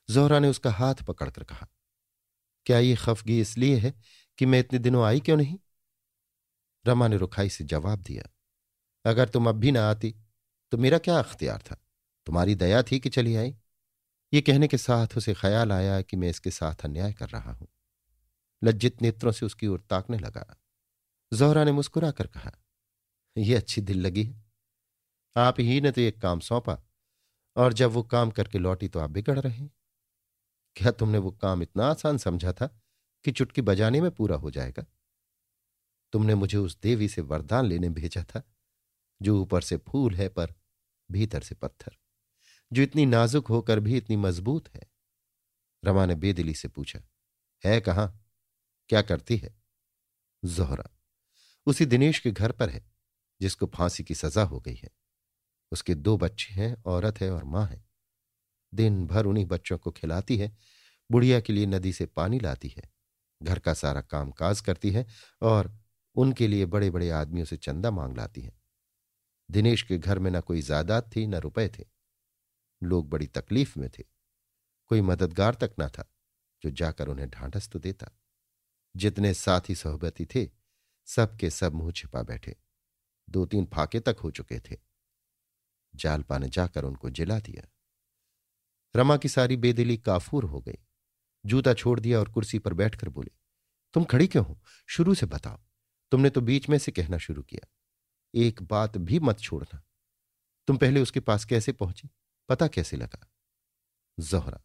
जोहरा 0.08 0.38
ने 0.38 0.48
उसका 0.48 0.70
हाथ 0.72 1.02
पकड़कर 1.02 1.44
कहा, 1.44 1.68
क्या 2.66 2.78
ये 2.78 2.94
खफगी 2.96 3.40
इसलिए 3.40 3.76
है 3.78 3.92
कि 4.38 4.46
मैं 4.46 4.58
इतने 4.60 4.78
दिनों 4.78 5.04
आई 5.04 5.20
क्यों 5.20 5.36
नहीं? 5.36 5.58
रमा 6.84 7.08
ने 7.08 7.16
रुखाई 7.16 7.48
से 7.48 7.64
जवाब 7.64 8.02
दिया, 8.02 8.28
अगर 9.04 9.28
तुम 9.28 9.48
अब 9.48 9.56
भी 9.56 9.70
ना 9.70 9.88
आती 9.90 10.14
तो 10.72 10.78
मेरा 10.78 10.98
क्या 10.98 11.18
अख्तियार 11.18 11.62
था? 11.62 11.76
तुम्हारी 12.26 12.54
दया 12.54 12.82
थी 12.82 12.98
कि 13.00 13.08
चली 13.08 13.34
आई। 13.36 13.54
ये 14.32 14.40
कहने 14.40 14.68
के 14.68 14.78
साथ 14.78 15.16
उसे 15.16 15.34
ख्याल 15.34 15.72
आया 15.72 16.00
कि 16.02 16.16
मैं 16.16 16.30
इसके 16.30 16.50
साथ 16.50 16.84
अन्याय 16.84 17.12
कर 17.12 17.28
रहा 17.28 17.52
हूँ। 17.52 17.68
लज्जित 18.62 19.02
नेत्रों 19.02 19.32
से 19.32 19.46
उसकी 19.46 19.66
ओर 19.66 19.80
ताकने 19.90 20.18
लगा। 20.18 20.44
जोहरा 21.32 21.64
ने 21.64 21.72
मुस्कुरा 21.72 22.10
कर 22.10 22.26
कहा 22.26 22.52
यह 23.36 23.58
अच्छी 23.58 23.80
दिल 23.80 24.00
लगी 24.00 24.24
है। 24.24 24.44
आप 25.36 25.60
ही 25.60 25.80
ने 25.80 25.90
तो 25.90 26.00
एक 26.00 26.20
काम 26.20 26.40
सौंपा, 26.40 26.82
और 27.56 27.72
जब 27.72 27.90
वो 27.90 28.02
काम 28.02 28.30
करके 28.30 28.58
लौटी 28.58 28.88
तो 28.88 28.98
आप 28.98 29.10
बिगड़ 29.10 29.38
रहे 29.38 29.68
क्या 30.76 30.90
तुमने 30.90 31.18
वो 31.18 31.30
काम 31.32 31.62
इतना 31.62 31.86
आसान 31.86 32.18
समझा 32.18 32.52
था 32.52 32.66
कि 33.24 33.32
चुटकी 33.32 33.62
बजाने 33.62 34.00
में 34.00 34.10
पूरा 34.10 34.36
हो 34.36 34.50
जाएगा? 34.50 34.84
तुमने 36.12 36.34
मुझे 36.34 36.58
उस 36.58 36.78
देवी 36.80 37.08
से 37.08 37.20
वरदान 37.22 37.66
लेने 37.66 37.88
भेजा 37.90 38.22
था, 38.24 38.42
जो 39.20 39.40
ऊपर 39.42 39.60
से 39.60 39.76
फूल 39.78 40.14
है 40.14 40.28
पर 40.28 40.54
भीतर 41.10 41.42
से 41.42 41.54
पत्थर, 41.54 41.96
जो 42.72 42.82
इतनी 42.82 43.06
नाजुक 43.06 43.48
होकर 43.48 43.80
भी 43.80 43.96
इतनी 43.96 44.16
मज़बूत 44.16 44.68
है? 44.68 44.86
रमा 45.82 46.06
ने 46.06 46.14
बेदिली 46.14 46.54
से 46.54 46.68
पूछा, 46.68 47.00
है 47.64 47.80
कहाँ? 47.80 48.08
क्या 48.90 49.02
करती 49.02 49.36
है? 49.36 49.54
जोहरा 50.42 50.90
उसी 51.66 51.86
दिनेश 51.86 52.18
के 52.18 52.30
घर 52.30 52.52
पर 52.52 52.70
है, 52.70 52.86
जिसको 53.40 53.66
फांसी 53.66 54.04
की 54.04 54.14
सजा 54.14 54.42
हो 54.42 54.60
गई 54.60 54.74
है। 54.74 54.90
उसके 55.72 55.94
दो 55.94 56.16
बच्चे 56.16 56.54
हैं, 56.54 56.82
औरत 56.86 57.20
है 57.20 57.30
और 57.30 57.44
माँ 57.44 57.66
है। 57.66 57.84
दिन 58.74 59.06
भर 59.06 59.26
उन्हीं 59.26 59.44
बच्चों 59.44 59.78
को 59.78 59.90
खिलाती 59.90 60.36
है, 60.36 60.56
बुढ़िया 61.10 61.40
के 61.40 61.52
लिए 61.52 61.66
नदी 61.66 61.92
से 61.92 62.06
पानी 62.06 62.38
लाती 62.38 62.68
है, 62.68 62.82
घर 63.42 63.58
का 63.58 63.74
सारा 63.74 64.00
काम 64.00 64.30
काज 64.30 64.60
करती 64.60 64.90
है 64.90 65.06
और 65.42 65.78
उनके 66.14 66.48
लिए 66.48 66.66
बड़े 66.66 66.90
बड़े 66.90 67.10
आदमियों 67.10 67.46
से 67.46 67.56
चंदा 67.56 67.90
मांग 67.90 68.16
लाती 68.16 68.40
है। 68.40 68.52
दिनेश 69.50 69.82
के 69.82 69.98
घर 69.98 70.18
में 70.18 70.30
न 70.30 70.40
कोई 70.40 70.62
जायदाद 70.62 71.10
थी, 71.16 71.26
न 71.26 71.34
रुपए 71.34 71.68
थे। 71.68 71.84
लोग 72.82 73.08
बड़ी 73.08 73.26
तकलीफ़ 73.26 73.78
में 73.78 73.90
थे। 73.90 74.04
कोई 74.86 75.00
मददगार 75.00 75.54
तक 75.54 75.72
न 75.80 75.88
था, 75.88 76.12
जो 76.62 76.70
जाकर 76.70 77.08
उन्हें 77.08 77.30
ढांढस 77.30 77.68
तो 77.68 77.78
देता। 77.78 78.10
जितने 78.96 79.34
साथी 79.34 79.74
सोहबती 79.74 80.26
थे 80.26 80.55
सब 81.06 81.36
के 81.36 81.50
सब 81.50 81.74
मुँह 81.74 81.92
छिपा 81.92 82.22
बैठे। 82.22 82.56
दो 83.30 83.46
तीन 83.46 83.66
फाके 83.74 84.00
तक 84.00 84.16
हो 84.24 84.30
चुके 84.30 84.60
थे। 84.60 84.76
जालपा 85.94 86.38
ने 86.38 86.48
जाकर 86.48 86.84
उनको 86.84 87.10
जिला 87.10 87.38
दिया। 87.40 87.68
रमा 88.96 89.16
की 89.16 89.28
सारी 89.28 89.56
बेदिली 89.56 89.96
काफूर 89.96 90.44
हो 90.44 90.60
गई। 90.60 90.78
जूता 91.46 91.74
छोड़ 91.74 92.00
दिया 92.00 92.18
और 92.18 92.28
कुर्सी 92.32 92.58
पर 92.58 92.74
बैठकर 92.74 93.08
बोली, 93.08 93.30
तुम 93.94 94.04
खड़ी 94.04 94.26
क्यों 94.26 94.46
हो? 94.46 94.60
शुरू 94.86 95.14
से 95.14 95.26
बताओ। 95.26 95.60
तुमने 96.12 96.30
तो 96.30 96.40
बीच 96.40 96.68
में 96.68 96.78
से 96.78 96.92
कहना 96.92 97.18
शुरू 97.18 97.42
किया। 97.42 97.66
एक 98.34 98.62
बात 98.62 98.96
भी 98.96 99.18
मत 99.18 99.38
छोड़ना। 99.40 99.82
तुम 100.66 100.76
पहले 100.76 101.00
उसके 101.00 101.20
पास 101.20 101.44
कैसे 101.44 101.72
पहुँची? 101.72 102.10
पता 102.48 102.68
कैसे 102.68 102.96
लगा? 102.96 103.26
जोहरा, 104.20 104.60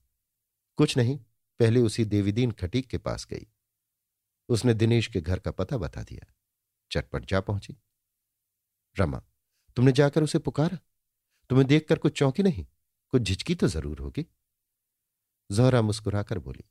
कुछ 0.77 0.97
नहीं, 0.97 1.17
पहले 1.59 1.79
उसी 1.79 2.05
देवीदीन 2.05 2.51
खटीक 2.51 2.87
के 2.87 2.97
पास 2.97 3.25
गई। 3.25 3.47
उसने 4.51 4.73
दिनेश 4.73 5.07
के 5.07 5.21
घर 5.21 5.39
का 5.39 5.51
पता 5.51 5.77
बता 5.77 6.01
दिया। 6.03 6.33
चटपट 6.91 7.25
जा 7.25 7.39
पहुँची। 7.41 7.77
रमा, 8.99 9.21
तुमने 9.77 9.91
जाकर 9.91 10.23
उसे 10.23 10.39
पुकारा? 10.39 10.77
तुम्हें 11.49 11.67
देखकर 11.67 11.97
कुछ 11.97 12.17
चौंकी 12.19 12.43
नहीं? 12.43 12.65
कुछ 13.09 13.21
झिझकी 13.21 13.55
तो 13.55 13.67
ज़रूर 13.67 13.99
होगी। 13.99 14.25
जोहरा 15.51 15.81
मुस्कुराकर 15.81 16.39
बोली, 16.39 16.63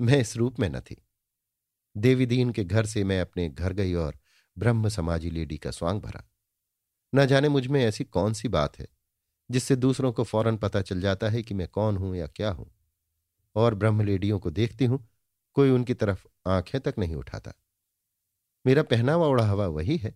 मैं 0.00 0.18
इस 0.18 0.36
रूप 0.36 0.60
में 0.60 0.68
न 0.68 0.80
थी। 0.80 0.96
देवी 1.96 2.26
दीन 2.26 2.50
के 2.50 2.64
घर 2.64 2.86
से 2.86 3.04
मैं 3.04 3.20
अपने 3.20 3.48
घर 3.48 3.72
गई 3.72 3.94
और 3.94 4.18
ब्रह्म 4.56 4.88
समाजी 4.88 5.30
लेडी 5.30 5.58
का 5.58 5.70
स्वांग 5.70 6.00
भरा। 6.00 6.24
न 7.14 7.26
जाने 7.26 7.48
मुझमें 7.48 7.84
ऐसी 7.84 8.04
कौन 8.04 8.32
सी 8.32 8.48
बात 8.48 8.78
है, 8.78 8.88
जिससे 9.50 9.76
दूसरों 9.76 10.12
को 10.12 10.24
फ़ौरन 10.24 10.56
पता 10.56 10.82
चल 10.82 11.00
जाता 11.00 11.28
है 11.28 11.42
कि 11.42 11.54
मैं 11.54 11.68
कौन 11.68 11.96
हूँ 11.96 12.16
या 12.16 12.26
क्या 12.26 12.50
हूँ। 12.50 12.70
और 13.56 13.74
ब्रह्म 13.74 14.02
लेडियों 14.02 14.38
को 14.38 14.50
देखती 14.50 14.84
हूँ 14.84 15.08
कोई 15.54 15.70
उनकी 15.70 15.94
तरफ़ 15.94 16.26
आँखें 16.48 16.80
तक 16.80 16.94
नहीं 16.98 17.14
उठाता। 17.14 17.52
मेरा 18.66 18.82
पहनावा 18.82 19.44
हवा 19.46 19.66
वही 19.66 19.96
है। 19.96 20.14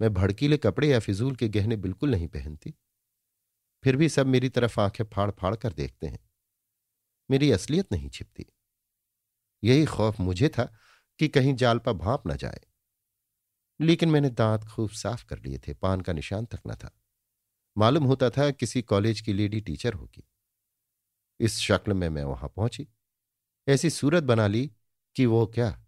मैं 0.00 0.14
भड़कीले 0.14 0.56
कपड़े 0.56 0.88
या 0.88 1.00
फिजूल 1.00 1.36
के 1.36 1.48
गहने 1.48 1.76
बिल्कुल 1.76 2.10
नहीं 2.10 2.28
पहनती। 2.28 2.74
फिर 3.84 3.96
भी 3.96 4.08
सब 4.08 4.26
मेरी 4.26 4.48
तरफ़ 4.48 4.80
आँखें 4.80 5.04
फाड़ 5.04 5.30
फाड़ 5.30 5.56
कर 5.56 5.72
देखते 5.72 6.06
हैं। 6.06 6.18
मेरी 7.30 7.50
असलियत 7.50 7.92
नहीं 7.92 8.10
छिपती। 8.10 8.46
यही 9.64 9.84
खौफ 9.84 10.20
मुझे 10.20 10.48
था 10.48 10.78
कि 11.18 11.28
कहीं 11.28 11.54
जालपा 11.54 11.92
भाप 11.92 12.22
न 12.26 12.36
जाए। 12.36 12.60
लेकिन 13.80 14.08
मैंने 14.08 14.30
दांत 14.30 14.64
खूब 14.64 14.90
साफ़ 14.90 15.24
कर 15.24 15.38
लिए 15.38 15.58
थे, 15.58 15.74
पान 15.74 16.00
का 16.00 16.12
निशान 16.12 16.44
तक 16.44 16.58
न 16.66 16.74
था। 16.74 17.00
मालूम 17.76 18.04
होता 18.04 18.30
था 18.30 18.50
किसी 18.50 18.82
कॉलेज 18.82 19.20
की 19.20 19.32
लेडी 19.32 19.60
टीचर 19.60 19.92
होगी। 19.92 20.24
इस 21.40 21.58
शक्ल 21.58 21.92
में 21.92 22.08
मैं 22.08 22.24
वहाँ 22.24 22.52
पहुँची। 22.56 22.88
ऐसी 23.68 23.90
सूरत 23.90 24.22
बना 24.22 24.46
ली 24.46 24.70
कि 25.16 25.26
वो 25.26 25.46
क्या 25.46 25.84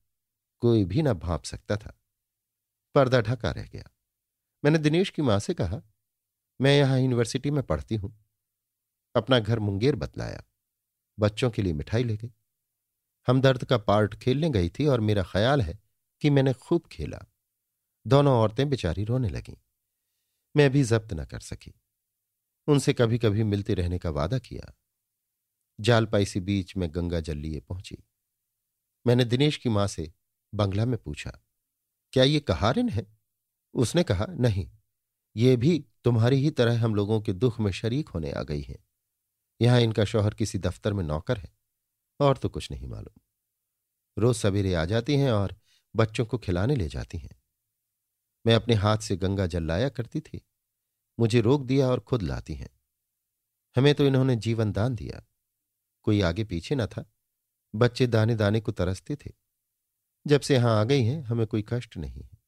कोई 0.60 0.84
भी 0.84 1.02
ना 1.02 1.12
भाप 1.12 1.44
सकता 1.44 1.76
था। 1.76 2.00
पर्दा 2.94 3.20
ढका 3.20 3.50
रह 3.50 3.66
गया। 3.66 3.84
मैंने 4.64 4.78
दिनेश 4.78 5.10
की 5.10 5.22
माँ 5.22 5.38
से 5.38 5.54
कहा, 5.54 5.82
मैं 6.60 6.78
यहाँ 6.78 7.00
यूनिवर्सिटी 7.00 7.50
में 7.50 7.62
पढ़ती 7.62 7.94
हूँ। 7.94 8.24
अपना 9.16 9.38
घर 9.38 9.58
मुंगेर 9.58 9.96
बतलाया। 9.96 10.44
बच्चों 11.18 11.50
के 11.50 11.62
लिए 11.62 11.72
मिठाई 11.72 12.04
ले 12.04 12.16
गई। 12.16 12.32
हमदर्द 13.26 13.64
का 13.64 13.78
पार्ट 13.78 14.14
खेलने 14.14 14.50
गई 14.50 14.70
थी 14.70 14.86
और 14.86 15.00
मेरा 15.00 15.22
ख्याल 15.22 15.62
है 15.62 15.78
कि 16.20 16.30
मैंने 16.30 16.52
खूब 16.52 16.86
खेला। 16.86 17.24
दोनों 18.06 18.34
औरतें 18.34 18.70
बेचारी 18.70 19.04
रोने 19.04 19.28
लगीं। 19.28 19.56
मैं 20.56 20.70
भी 20.70 20.84
जब्त 20.84 21.12
न 21.12 21.24
कर 21.24 21.40
सकी। 21.40 21.80
उनसे 22.66 22.92
कभी 22.92 23.18
कभी 23.18 23.42
मिलते 23.42 23.74
रहने 23.74 23.98
का 23.98 24.10
वादा 24.10 24.38
किया। 24.38 24.76
जालपाई 25.80 26.26
सी 26.26 26.40
बीच 26.40 26.76
में 26.76 26.88
गंगा 26.94 27.20
जल 27.20 27.36
लिए 27.36 27.60
पहुँची। 27.60 27.98
मैंने 29.06 29.24
दिनेश 29.24 29.56
की 29.56 29.68
माँ 29.68 29.86
से 29.86 30.12
बंगला 30.52 30.84
में 30.84 30.98
पूछा, 30.98 31.30
क्या 32.12 32.24
ये 32.24 32.40
कहारिन 32.40 32.88
है? 32.88 33.06
उसने 33.74 34.02
कहा, 34.02 34.26
नहीं, 34.30 34.70
ये 35.36 35.56
भी 35.56 35.78
तुम्हारी 36.04 36.36
ही 36.36 36.50
तरह 36.50 36.80
हम 36.80 36.94
लोगों 36.94 37.20
के 37.20 37.32
दुख 37.32 37.60
में 37.60 37.70
शरीक 37.72 38.08
होने 38.08 38.30
आ 38.32 38.42
गई 38.42 38.62
हैं। 38.62 38.78
यहाँ 39.60 39.80
इनका 39.80 40.04
शौहर 40.04 40.34
किसी 40.34 40.58
दफ्तर 40.58 40.92
में 40.92 41.02
नौकर 41.04 41.38
है, 41.38 41.52
और 42.20 42.36
तो 42.36 42.48
कुछ 42.48 42.70
नहीं 42.70 42.86
मालूम। 42.86 43.20
रोज 44.16 44.36
सवेरे 44.36 44.74
आ 44.74 44.84
जाती 44.84 45.16
हैं 45.16 45.30
और 45.32 45.54
बच्चों 45.94 46.26
को 46.26 46.38
खिलाने 46.38 46.76
ले 46.76 46.88
जाती 46.88 47.18
हैं। 47.18 47.34
मैं 48.44 48.54
अपने 48.54 48.74
हाथ 48.74 48.98
से 48.98 49.16
गंगा 49.16 49.46
जल 49.46 49.62
लाया 49.62 49.88
करती 49.88 50.20
थी, 50.20 50.40
मुझे 51.18 51.40
रोक 51.40 51.64
दिया 51.64 51.88
और 51.88 52.00
खुद 52.00 52.22
लाती 52.22 52.54
हैं। 52.54 52.70
हमें 53.76 53.94
तो 53.94 54.06
इन्होंने 54.06 54.36
जीवन 54.38 54.72
दान 54.72 54.94
दिया। 54.94 55.22
कोई 56.02 56.20
आगे 56.20 56.44
पीछे 56.44 56.74
न 56.74 56.86
था। 56.86 57.12
बच्चे 57.74 58.06
दाने 58.06 58.34
दाने 58.34 58.60
को 58.60 58.72
तरसते 58.72 59.16
थे। 59.16 59.32
जब 60.26 60.40
से 60.40 60.54
यहाँ 60.54 60.80
आ 60.80 60.84
गई 60.84 61.02
हैं, 61.02 61.22
हमें 61.22 61.46
कोई 61.46 61.64
कष्ट 61.68 61.96
नहीं 61.96 62.22
है। 62.22 62.38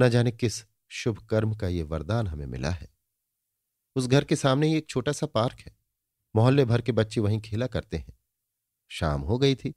न 0.00 0.08
जाने 0.08 0.32
किस 0.32 0.64
शुभ 0.88 1.18
कर्म 1.18 1.54
का 1.54 1.68
ये 1.68 1.82
वरदान 1.82 2.26
हमें 2.26 2.46
मिला 2.46 2.70
है। 2.70 2.94
उस 3.96 4.06
घर 4.06 4.24
के 4.24 4.36
सामने 4.36 4.66
ही 4.66 4.76
एक 4.76 4.88
छोटा 4.88 5.12
सा 5.12 5.26
पार्क 5.26 5.60
है। 5.60 5.76
मोहल्ले 6.36 6.64
भर 6.64 6.82
के 6.82 6.92
बच्चे 6.92 7.20
वहीं 7.20 7.40
खेला 7.40 7.66
करते 7.66 7.96
हैं। 7.96 8.18
शाम 8.88 9.20
हो 9.20 9.38
गई 9.38 9.54
थी। 9.54 9.74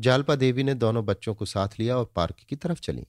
जालपा 0.00 0.34
देवी 0.34 0.62
ने 0.62 0.74
दोनों 0.74 1.04
बच्चों 1.04 1.34
को 1.34 1.44
साथ 1.44 1.68
लिया 1.78 1.98
और 1.98 2.12
पार्क 2.16 2.36
की 2.36 2.56
तरफ़ 2.56 2.80
चली। 2.80 3.06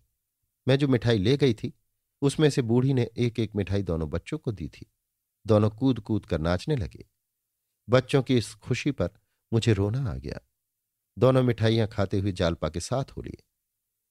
मैं 0.67 0.77
जो 0.77 0.87
मिठाई 0.87 1.17
ले 1.17 1.37
गई 1.37 1.53
थी, 1.53 1.73
उसमें 2.21 2.49
से 2.49 2.61
बूढ़ी 2.61 2.93
ने 2.93 3.09
एक 3.17 3.39
एक 3.39 3.55
मिठाई 3.55 3.83
दोनों 3.83 4.09
बच्चों 4.09 4.37
को 4.37 4.51
दी 4.51 4.69
थी। 4.69 4.91
दोनों 5.47 5.69
कूद 5.69 5.99
कूद 5.99 6.25
कर 6.25 6.39
नाचने 6.39 6.75
लगे। 6.75 7.07
बच्चों 7.89 8.23
की 8.23 8.37
इस 8.37 8.53
खुशी 8.55 8.91
पर 8.91 9.09
मुझे 9.53 9.73
रोना 9.73 10.11
आ 10.11 10.15
गया। 10.15 10.39
दोनों 11.17 11.43
मिठाइयाँ 11.43 11.87
खाते 11.87 12.19
हुए 12.19 12.31
जालपा 12.31 12.69
के 12.69 12.79
साथ 12.79 13.11
हो 13.11 13.21
लिए। 13.21 13.43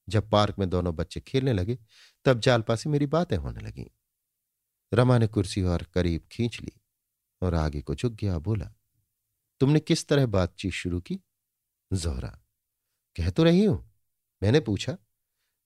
जब 0.09 0.31
पार्क 0.31 0.59
में 0.59 0.71
दोनों 0.71 0.97
बच्चे 0.97 1.21
खेलने 1.21 1.53
लगे, 1.53 1.79
तब 2.25 2.41
जालपा 2.41 2.77
से 2.77 2.91
मेरी 2.91 3.07
बातें 3.07 3.37
होने 3.37 3.61
लगीं। 3.61 3.87
रमा 4.95 5.19
ने 5.19 5.27
कुर्सी 5.27 5.63
और 5.63 5.83
करीब 5.83 6.29
खींच 6.33 6.61
ली 6.61 6.73
और 7.43 7.55
आगे 7.55 7.83
को 7.83 7.95
झुक 7.95 8.13
गया, 8.13 8.39
बोला, 8.39 8.73
तुमने 9.61 9.81
किस 9.81 10.09
तरह 10.09 10.27
बातचीत 10.27 10.73
शुरू 10.73 11.01
की? 11.01 11.21
जोहरा, 11.93 12.39
कह 13.17 13.31
तो 13.31 13.45
रही 13.45 13.65
हूँ। 13.65 13.95
मैंने 14.43 14.61
पूछा, 14.61 14.97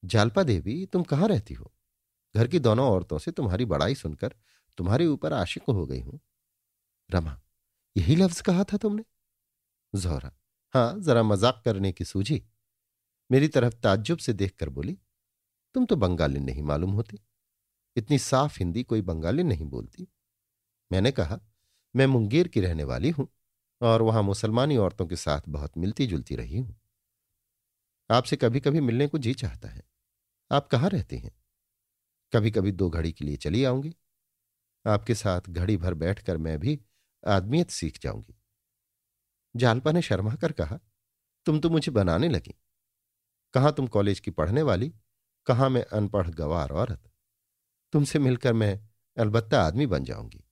जालपा 0.04 0.42
देवी, 0.42 0.87
तुम 0.87 1.02
कहाँ 1.02 1.28
रहती 1.28 1.54
हो? 1.54 1.73
घर 2.37 2.46
की 2.46 2.58
दोनों 2.58 2.90
औरतों 2.90 3.18
से 3.18 3.30
तुम्हारी 3.30 3.64
बड़ाई 3.64 3.94
सुनकर 3.94 4.34
तुम्हारे 4.78 5.06
ऊपर 5.06 5.32
आशिक 5.32 5.62
हो 5.62 5.87
गई 5.87 6.00
हूँ। 6.00 6.20
रमा 7.11 7.40
यही 7.96 8.16
लफ्ज 8.16 8.40
कहा 8.40 8.64
था 8.64 8.76
तुमने? 8.76 9.04
जोहरा 9.94 10.30
हाँ 10.74 11.00
जरा 11.00 11.22
मज़ाक 11.22 11.62
करने 11.64 11.92
की 11.92 12.04
सूझी। 12.04 12.42
मेरी 13.30 13.48
तरफ़ 13.48 13.74
ताज्जुब 13.74 14.18
से 14.18 14.32
देखकर 14.32 14.68
बोली, 14.68 14.98
तुम 15.74 15.86
तो 15.86 15.96
बंगाली 15.96 16.40
नहीं 16.40 16.62
मालूम 16.62 16.92
होती। 16.92 17.20
इतनी 17.96 18.18
साफ़ 18.18 18.56
हिंदी 18.58 18.82
कोई 18.82 19.02
बंगाली 19.02 19.42
नहीं 19.42 19.66
बोलती। 19.66 20.08
मैंने 20.92 21.12
कहा, 21.12 21.40
मैं 21.94 22.06
मुंगेर 22.06 22.48
की 22.48 22.60
रहने 22.60 22.84
वाली 22.84 23.10
हूँ 23.10 23.28
और 23.80 24.02
वहाँ 24.02 24.22
मुसलमानी 24.22 24.76
औरतों 24.76 25.06
के 25.06 25.16
साथ 25.16 25.40
बहुत 25.48 25.78
मिलती 25.78 26.06
जुलती 26.06 26.36
रही 26.36 26.58
हूँ। 26.58 26.76
आपसे 28.10 28.36
कभी 28.36 28.60
कभी 28.60 28.80
मिलने 28.80 29.06
को 29.06 29.18
जी 29.18 29.34
चाहता 29.34 29.68
है। 29.68 29.82
आप 30.50 30.68
कहाँ 30.68 30.90
रहते 30.90 31.16
हैं? 31.16 31.32
कभी 32.32 32.50
कभी 32.50 32.72
दो 32.72 32.88
घड़ी 32.90 33.12
के 33.12 33.24
लिए 33.24 33.36
चली 33.36 33.64
आऊँगी। 33.64 33.94
आपके 34.84 35.14
साथ 35.14 35.40
घड़ी 35.50 35.76
भर 35.76 35.94
बैठकर 35.94 36.36
मैं 36.36 36.58
भी 36.60 36.80
आदमियत 37.26 37.70
सीख 37.70 37.98
जाऊँगी। 38.02 38.40
जालपा 39.56 39.92
ने 39.92 40.02
शर्मा 40.02 40.34
कर 40.34 40.52
कहा, 40.52 40.80
तुम 41.46 41.60
तो 41.60 41.70
मुझे 41.70 41.92
बनाने 41.92 42.28
लगी। 42.28 42.54
कहाँ 43.54 43.72
तुम 43.72 43.86
कॉलेज 43.86 44.20
की 44.20 44.30
पढ़ने 44.30 44.62
वाली? 44.62 44.94
कहाँ 45.46 45.70
मैं 45.70 45.84
अनपढ़ 45.84 46.28
गवार 46.28 46.70
औरत? 46.70 47.10
तुमसे 47.92 48.18
मिलकर 48.18 48.52
मैं 48.52 48.88
अलबत्ता 49.18 49.62
आदमी 49.62 49.86
बन 49.86 50.04
जाऊँगी। 50.04 50.44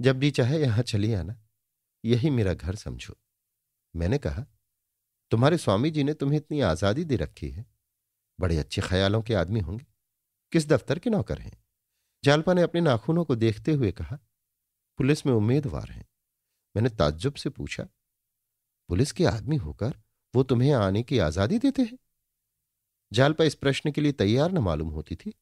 जब 0.00 0.18
भी 0.18 0.30
चाहे 0.30 0.60
यहाँ 0.60 0.82
चली 0.82 1.12
आना। 1.14 1.42
यही 2.04 2.30
मेरा 2.30 2.54
घर 2.54 2.74
समझो। 2.74 3.16
मैंने 3.96 4.18
कहा, 4.18 4.46
तुम्हारे 5.30 5.58
स्वामी 5.58 5.90
जी 5.90 6.04
ने 6.04 6.14
तुम्हें 6.14 6.38
इतनी 6.38 6.60
आज़ादी 6.60 7.04
दे 7.04 7.16
रखी 7.16 7.50
है। 7.50 7.66
बड़े 8.40 8.58
अच्छे 8.58 8.82
ख्यालों 8.82 9.22
के 9.22 9.34
आदमी 9.34 9.60
होंगे। 9.60 9.86
किस 10.52 10.68
दफ्तर 10.68 10.98
के 10.98 11.10
नौकर 11.10 11.38
हैं? 11.38 11.64
जालपा 12.24 12.54
ने 12.54 12.62
अपने 12.62 12.80
नाखूनों 12.80 13.24
को 13.24 13.36
देखते 13.36 13.72
हुए 13.72 13.92
कहा 13.92 14.18
पुलिस 14.98 15.24
में 15.26 15.32
उम्मीदवार 15.32 15.90
हैं। 15.90 16.04
मैंने 16.74 16.88
ताज्जुब 16.90 17.34
से 17.34 17.50
पूछा, 17.50 17.86
पुलिस 18.88 19.12
के 19.12 19.24
आदमी 19.26 19.56
होकर 19.56 19.94
वो 20.34 20.42
तुम्हें 20.42 20.72
आने 20.72 21.02
की 21.02 21.18
आज़ादी 21.18 21.58
देते 21.58 21.82
हैं? 21.82 21.98
जालपा 23.12 23.44
इस 23.44 23.54
प्रश्न 23.54 23.90
के 23.92 24.00
लिए 24.00 24.12
तैयार 24.14 24.52
न 24.52 24.58
मालूम 24.58 24.88
होती 24.88 25.14
थी। 25.14 25.32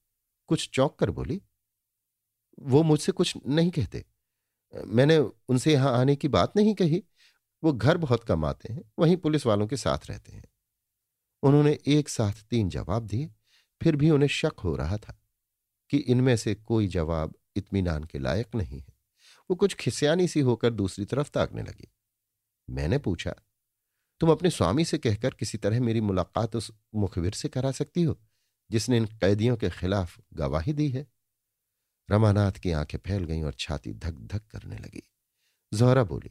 कुछ 0.49 0.69
चौंक 0.71 0.97
कर 0.99 1.11
बोली, 1.11 1.41
वो 2.59 2.83
मुझसे 2.83 3.13
कुछ 3.13 3.35
नहीं 3.39 3.71
कहते। 3.71 4.05
मैंने 4.75 5.19
उनसे 5.19 5.73
यहाँ 5.73 5.93
आने 5.99 6.17
की 6.17 6.29
बात 6.29 6.57
नहीं 6.57 6.75
कही। 6.75 7.03
वो 7.63 7.73
घर 7.73 7.99
बहुत 7.99 8.25
कम 8.25 8.45
आते 8.45 8.73
हैं, 8.73 8.83
वहीं 8.99 9.17
पुलिस 9.17 9.47
वालों 9.47 9.67
के 9.67 9.77
साथ 9.77 10.07
रहते 10.07 10.33
हैं। 10.33 10.45
उन्होंने 11.43 11.79
एक 11.89 12.09
साथ 12.09 12.43
तीन 12.51 12.69
जवाब 12.69 13.07
दिए, 13.07 13.31
फिर 13.81 13.97
भी 13.97 14.11
उन्हें 14.11 14.29
शक 14.29 14.61
हो 14.65 14.75
रहा 14.77 14.97
था 14.99 15.17
कि 15.91 15.97
इनमें 15.99 16.37
से 16.37 16.55
कोई 16.55 16.89
जवाब 16.89 17.35
इत्मीनान 17.57 18.05
के 18.05 18.19
लायक 18.19 18.55
नहीं 18.55 18.81
है। 18.81 18.90
वो 19.51 19.57
कुछ 19.57 19.75
खिसियानी 19.75 20.29
सी 20.29 20.41
होकर 20.41 20.71
दूसरी 20.71 21.05
तरफ़ 21.05 21.31
ताकने 21.31 21.63
लगी। 21.63 21.89
मैंने 22.71 22.99
पूछा, 22.99 23.35
तुम 24.21 24.31
अपने 24.31 24.51
स्वामी 24.51 24.85
से 24.85 24.99
कहकर 24.99 25.35
किसी 25.35 25.59
तरह 25.59 25.81
मेरी 25.81 26.01
मुलाकात 26.01 26.57
उस 26.57 26.71
मुखबिर 26.95 27.33
से 27.33 27.49
करा 27.49 27.73
सकती 27.73 28.03
हो, 28.03 28.19
जिसने 28.71 28.97
इन 28.97 29.07
कैदियों 29.07 29.57
के 29.57 29.71
खिलाफ 29.71 30.19
गवाही 30.35 30.73
दी 30.73 30.89
है? 30.89 31.07
रमानाथ 32.11 32.53
की 32.53 32.73
आँखें 32.73 32.99
फैल 32.99 33.25
गईं 33.25 33.43
और 33.43 33.55
छाती 33.59 33.93
धक 33.93 34.15
धक 34.15 34.47
करने 34.47 34.77
लगी। 34.77 35.03
जोहरा 35.75 36.05
बोली, 36.05 36.31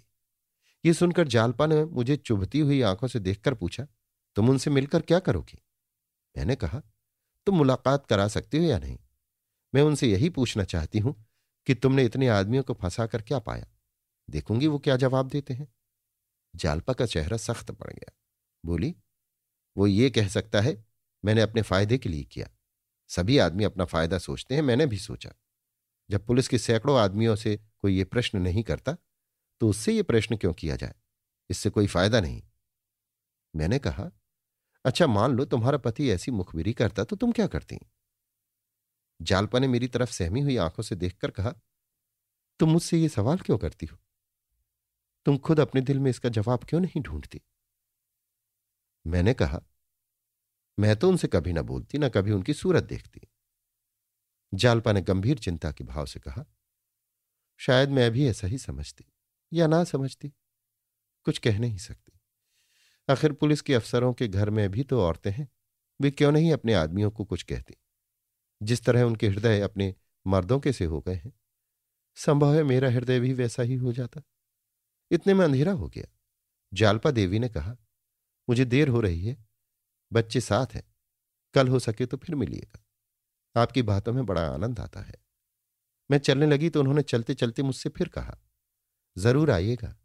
ये 0.86 0.94
सुनकर 0.94 1.28
जालपा 1.28 1.68
ने 1.68 1.86
मुझे 1.86 2.16
चुभती 2.16 2.60
हुई 2.60 2.82
आँखों 2.82 3.08
से 3.08 3.20
देखकर 3.20 3.54
पूछा, 3.54 3.88
तुम 4.36 4.50
उनसे 4.50 4.70
मिलकर 4.70 5.02
क्या 5.02 5.20
करोगी? 5.20 5.60
मैंने 6.38 6.56
कहा, 6.56 6.82
तुम 7.46 7.56
मुलाकात 7.56 8.06
करा 8.06 8.28
सकती 8.28 8.58
हो 8.58 8.64
या 8.64 8.80
नहीं? 8.80 8.98
मैं 9.76 9.82
उनसे 9.82 10.08
यही 10.08 10.30
पूछना 10.30 10.64
चाहती 10.64 11.00
हूँ 11.00 11.29
कि 11.70 11.76
तुमने 11.76 12.04
इतने 12.04 12.28
आदमियों 12.28 12.64
को 12.64 12.74
फंसा 12.74 13.06
कर 13.08 13.22
क्या 13.22 13.40
पाया? 13.40 13.66
देखूँगी 14.30 14.68
वो 14.68 14.80
क्या 14.80 14.96
जवाब 14.96 15.28
देते 15.28 15.54
हैं। 15.54 15.68
जालपा 16.56 16.94
का 16.94 17.06
चेहरा 17.06 17.38
सख्त 17.38 17.72
पड़ 17.72 17.90
गया। 17.90 18.12
बोली, 18.66 18.96
वो 19.78 19.88
ये 19.88 20.10
कह 20.10 20.28
सकता 20.28 20.62
है, 20.62 20.86
मैंने 21.26 21.42
अपने 21.42 21.62
फ़ायदे 21.62 21.98
के 21.98 22.10
लिए 22.10 22.24
किया। 22.24 22.50
सभी 23.10 23.38
आदमी 23.38 23.64
अपना 23.64 23.86
फ़ायदा 23.86 24.18
सोचते 24.18 24.56
हैं, 24.56 24.62
मैंने 24.62 24.86
भी 24.86 24.98
सोचा। 24.98 25.34
जब 26.10 26.26
पुलिस 26.26 26.48
के 26.48 26.58
सैकड़ों 26.58 27.00
आदमियों 27.00 27.36
से 27.36 27.56
कोई 27.80 27.98
ये 27.98 28.04
प्रश्न 28.04 28.42
नहीं 28.42 28.64
करता 28.64 28.98
तो 29.62 29.70
उससे 29.70 29.94
ये 29.94 30.04
प्रश्न 30.04 30.38
क्यों 30.38 30.54
किया 30.54 30.76
जाए? 30.76 30.96
इससे 31.50 31.70
कोई 31.70 31.88
फ़ायदा 31.88 32.22
नहीं। 32.22 32.44
मैंने 33.56 33.80
कहा 33.80 34.12
अच्छा 34.86 35.08
मान 35.08 35.32
लो 35.32 35.46
तुम्हारा 35.46 35.78
पति 35.78 36.10
ऐसी 36.10 36.32
मुखबिरी 36.32 36.74
करता 36.74 37.04
तो 37.04 37.16
तुम 37.16 37.32
क्या 37.32 37.48
करती? 37.48 37.80
जालपा 39.22 39.60
ने 39.60 39.68
मेरी 39.68 39.88
तरफ़ 39.88 40.12
सहमी 40.12 40.42
हुई 40.42 40.58
आँखों 40.58 40.84
से 40.84 40.96
देखकर 40.96 41.32
कहा, 41.32 41.54
तुम 42.60 42.70
मुझसे 42.70 42.98
ये 42.98 43.10
सवाल 43.10 43.38
क्यों 43.38 43.58
करती 43.58 43.86
हो? 43.86 43.98
तुम 45.26 45.38
खुद 45.38 45.60
अपने 45.60 45.82
दिल 45.82 46.00
में 46.00 46.10
इसका 46.10 46.30
जवाब 46.30 46.64
क्यों 46.64 46.80
नहीं 46.80 47.02
ढूंढती? 47.02 47.42
मैंने 49.08 49.34
कहा, 49.34 49.62
मैं 50.80 50.96
तो 50.96 51.10
उनसे 51.10 51.28
कभी 51.28 51.54
ना 51.54 51.62
बोलती, 51.62 51.98
ना 51.98 52.10
कभी 52.10 52.32
उनकी 52.32 52.54
सूरत 52.54 52.84
देखती। 52.84 53.22
जालपा 54.54 54.92
ने 54.94 55.02
गंभीर 55.02 55.38
चिंता 55.38 55.72
के 55.72 55.84
भाव 55.84 56.06
से 56.06 56.20
कहा, 56.20 56.46
शायद 57.58 57.90
मैं 57.90 58.12
भी 58.12 58.28
ऐसा 58.28 58.48
ही 58.48 58.58
समझती, 58.58 59.06
या 59.54 59.68
ना 59.68 59.84
समझती। 59.84 60.34
कुछ 61.24 61.38
कह 61.38 61.60
नहीं 61.60 61.78
सकती। 61.78 62.20
आखिर 63.10 63.34
पुलिस 63.34 63.62
के 63.62 63.74
अफसरों 63.74 64.14
के 64.14 64.28
घर 64.28 64.50
में 64.50 64.70
भी 64.72 64.84
तो 64.84 65.02
औरतें 65.02 65.32
हैं, 65.32 65.50
वे 66.02 66.12
क्यों 66.12 66.32
नहीं 66.32 66.54
अपने 66.54 66.74
आदमियों 66.74 67.12
को 67.12 67.26
कुछ 67.26 67.44
कहती? 67.44 67.76
जिस 68.62 68.84
तरह 68.84 69.04
उनके 69.04 69.28
हृदय 69.28 69.62
अपने 69.62 69.94
मर्दों 70.26 70.60
के 70.60 70.74
से 70.74 70.86
हो 70.86 71.00
गए 71.02 71.16
हैं, 71.16 71.34
संभव 72.18 72.56
है 72.56 72.64
मेरा 72.64 72.90
हृदय 72.90 73.20
भी 73.20 73.34
वैसा 73.34 73.64
ही 73.64 73.76
हो 73.76 73.94
जाता। 73.94 74.22
इतने 75.12 75.34
में 75.34 75.46
अंधेरा 75.46 75.72
हो 75.72 75.88
गया। 75.88 76.06
जालपा 76.74 77.12
देवी 77.12 77.40
ने 77.40 77.50
कहा, 77.50 77.76
मुझे 78.48 78.66
देर 78.66 78.88
हो 78.88 79.00
रही 79.02 79.26
है, 79.26 79.38
बच्चे 80.12 80.42
साथ 80.42 80.74
हैं, 80.74 80.84
कल 81.56 81.68
हो 81.68 81.80
सके 81.80 82.06
तो 82.06 82.18
फिर 82.18 82.36
मिलिएगा। 82.36 82.84
आपकी 83.56 83.82
बातों 83.82 84.14
में 84.14 84.26
बड़ा 84.26 84.48
आनंद 84.48 84.80
आता 84.80 85.02
है। 85.02 85.16
मैं 86.10 86.18
चलने 86.18 86.46
लगी 86.46 86.70
तो 86.70 86.80
उन्होंने 86.80 87.02
चलते 87.02 87.34
चलते 87.34 87.64
मुझसे 87.64 87.90
फिर 87.90 88.08
कहा, 88.08 88.38
ज़रूर 89.18 89.52
आइएगा, 89.52 89.96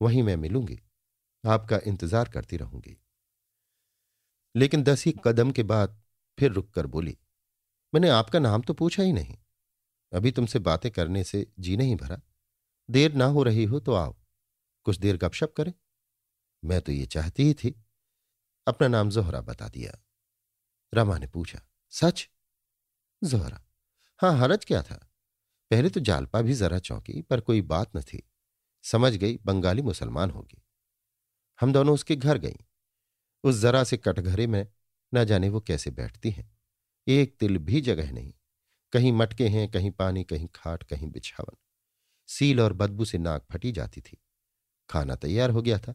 वहीं 0.00 0.22
मैं 0.22 0.36
मिलूँगी, 0.36 0.80
आपका 1.44 1.80
इंतज़ार 1.86 2.28
करती 2.28 2.56
रहूँगी। 2.56 2.96
लेकिन 4.54 4.82
दस 4.82 5.04
ही 5.04 5.14
कदम 5.24 5.50
के 5.50 5.62
बाद 5.62 6.02
फिर 6.38 6.52
रुककर 6.52 6.86
बोली 6.86 7.16
मैंने 7.94 8.08
आपका 8.08 8.38
नाम 8.38 8.62
तो 8.62 8.74
पूछा 8.74 9.02
ही 9.02 9.12
नहीं। 9.12 9.38
अभी 10.12 10.30
तुमसे 10.30 10.58
बातें 10.58 10.92
करने 10.92 11.24
से 11.24 11.52
जी 11.58 11.76
नहीं 11.76 11.96
भरा। 11.96 12.20
देर 12.90 13.14
ना 13.14 13.24
हो 13.24 13.42
रही 13.42 13.64
हो 13.64 13.80
तो 13.80 13.94
आओ। 13.94 14.16
कुछ 14.84 14.98
देर 14.98 15.16
गपशप 15.16 15.54
करें। 15.56 15.72
मैं 16.64 16.80
तो 16.80 16.92
ये 16.92 17.06
चाहती 17.06 17.42
ही 17.42 17.54
थी। 17.54 17.84
अपना 18.66 18.88
नाम 18.88 19.10
जोहरा 19.10 19.40
बता 19.40 19.68
दिया। 19.68 20.04
रमा 20.94 21.18
ने 21.18 21.26
पूछा, 21.26 21.60
सच? 21.90 22.28
जोहरा 23.24 23.64
हाँ 24.18 24.38
हरज 24.38 24.64
क्या 24.64 24.82
था? 24.82 25.10
पहले 25.70 25.90
तो 25.90 26.00
जालपा 26.00 26.42
भी 26.42 26.54
जरा 26.54 26.78
चौंकी, 26.78 27.22
पर 27.22 27.40
कोई 27.40 27.62
बात 27.62 27.96
न 27.96 28.02
थी। 28.02 28.30
समझ 28.82 29.16
गई, 29.16 29.38
बंगाली 29.46 29.82
मुसलमान 29.82 30.30
होगी। 30.30 30.64
हम 31.60 31.72
दोनों 31.72 31.94
उसके 31.94 32.16
घर 32.16 32.38
गईं। 32.38 32.56
उस 33.44 33.56
जरा 33.56 33.84
से 33.84 33.96
कटघरे 33.96 34.46
में 34.46 34.68
न 35.14 35.24
जाने 35.24 35.48
वो 35.48 35.60
कैसे 35.60 35.90
बैठती 35.90 36.30
हैं। 36.30 36.57
एक 37.08 37.36
तिल 37.40 37.58
भी 37.58 37.80
जगह 37.80 38.12
नहीं। 38.12 38.32
कहीं 38.92 39.12
मटके 39.12 39.48
हैं, 39.48 39.70
कहीं 39.70 39.90
पानी, 39.90 40.24
कहीं 40.24 40.48
खाट, 40.54 40.82
कहीं 40.82 41.10
बिछावन। 41.10 41.56
सील 42.26 42.60
और 42.60 42.72
बदबू 42.72 43.04
से 43.04 43.18
नाक 43.18 43.46
फटी 43.52 43.72
जाती 43.72 44.00
थी। 44.00 44.18
खाना 44.90 45.16
तैयार 45.16 45.50
हो 45.50 45.62
गया 45.62 45.78
था। 45.78 45.94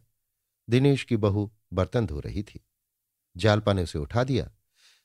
दिनेश 0.70 1.04
की 1.04 1.16
बहू 1.16 1.52
बर्तन 1.72 2.06
धो 2.06 2.20
रही 2.20 2.42
थी। 2.42 2.64
जालपा 3.36 3.72
ने 3.72 3.82
उसे 3.82 3.98
उठा 3.98 4.24
दिया। 4.24 4.50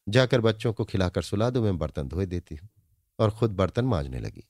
जाकर 0.09 0.41
बच्चों 0.41 0.73
को 0.73 0.85
खिलाकर 0.85 1.21
सुला 1.21 1.49
दो, 1.49 1.63
मैं 1.63 1.77
बर्तन 1.77 2.07
धोए 2.07 2.25
देती 2.25 2.55
हूँ। 2.55 2.69
और 3.19 3.31
खुद 3.31 3.51
बर्तन 3.51 3.85
मांजने 3.85 4.19
लगी। 4.19 4.49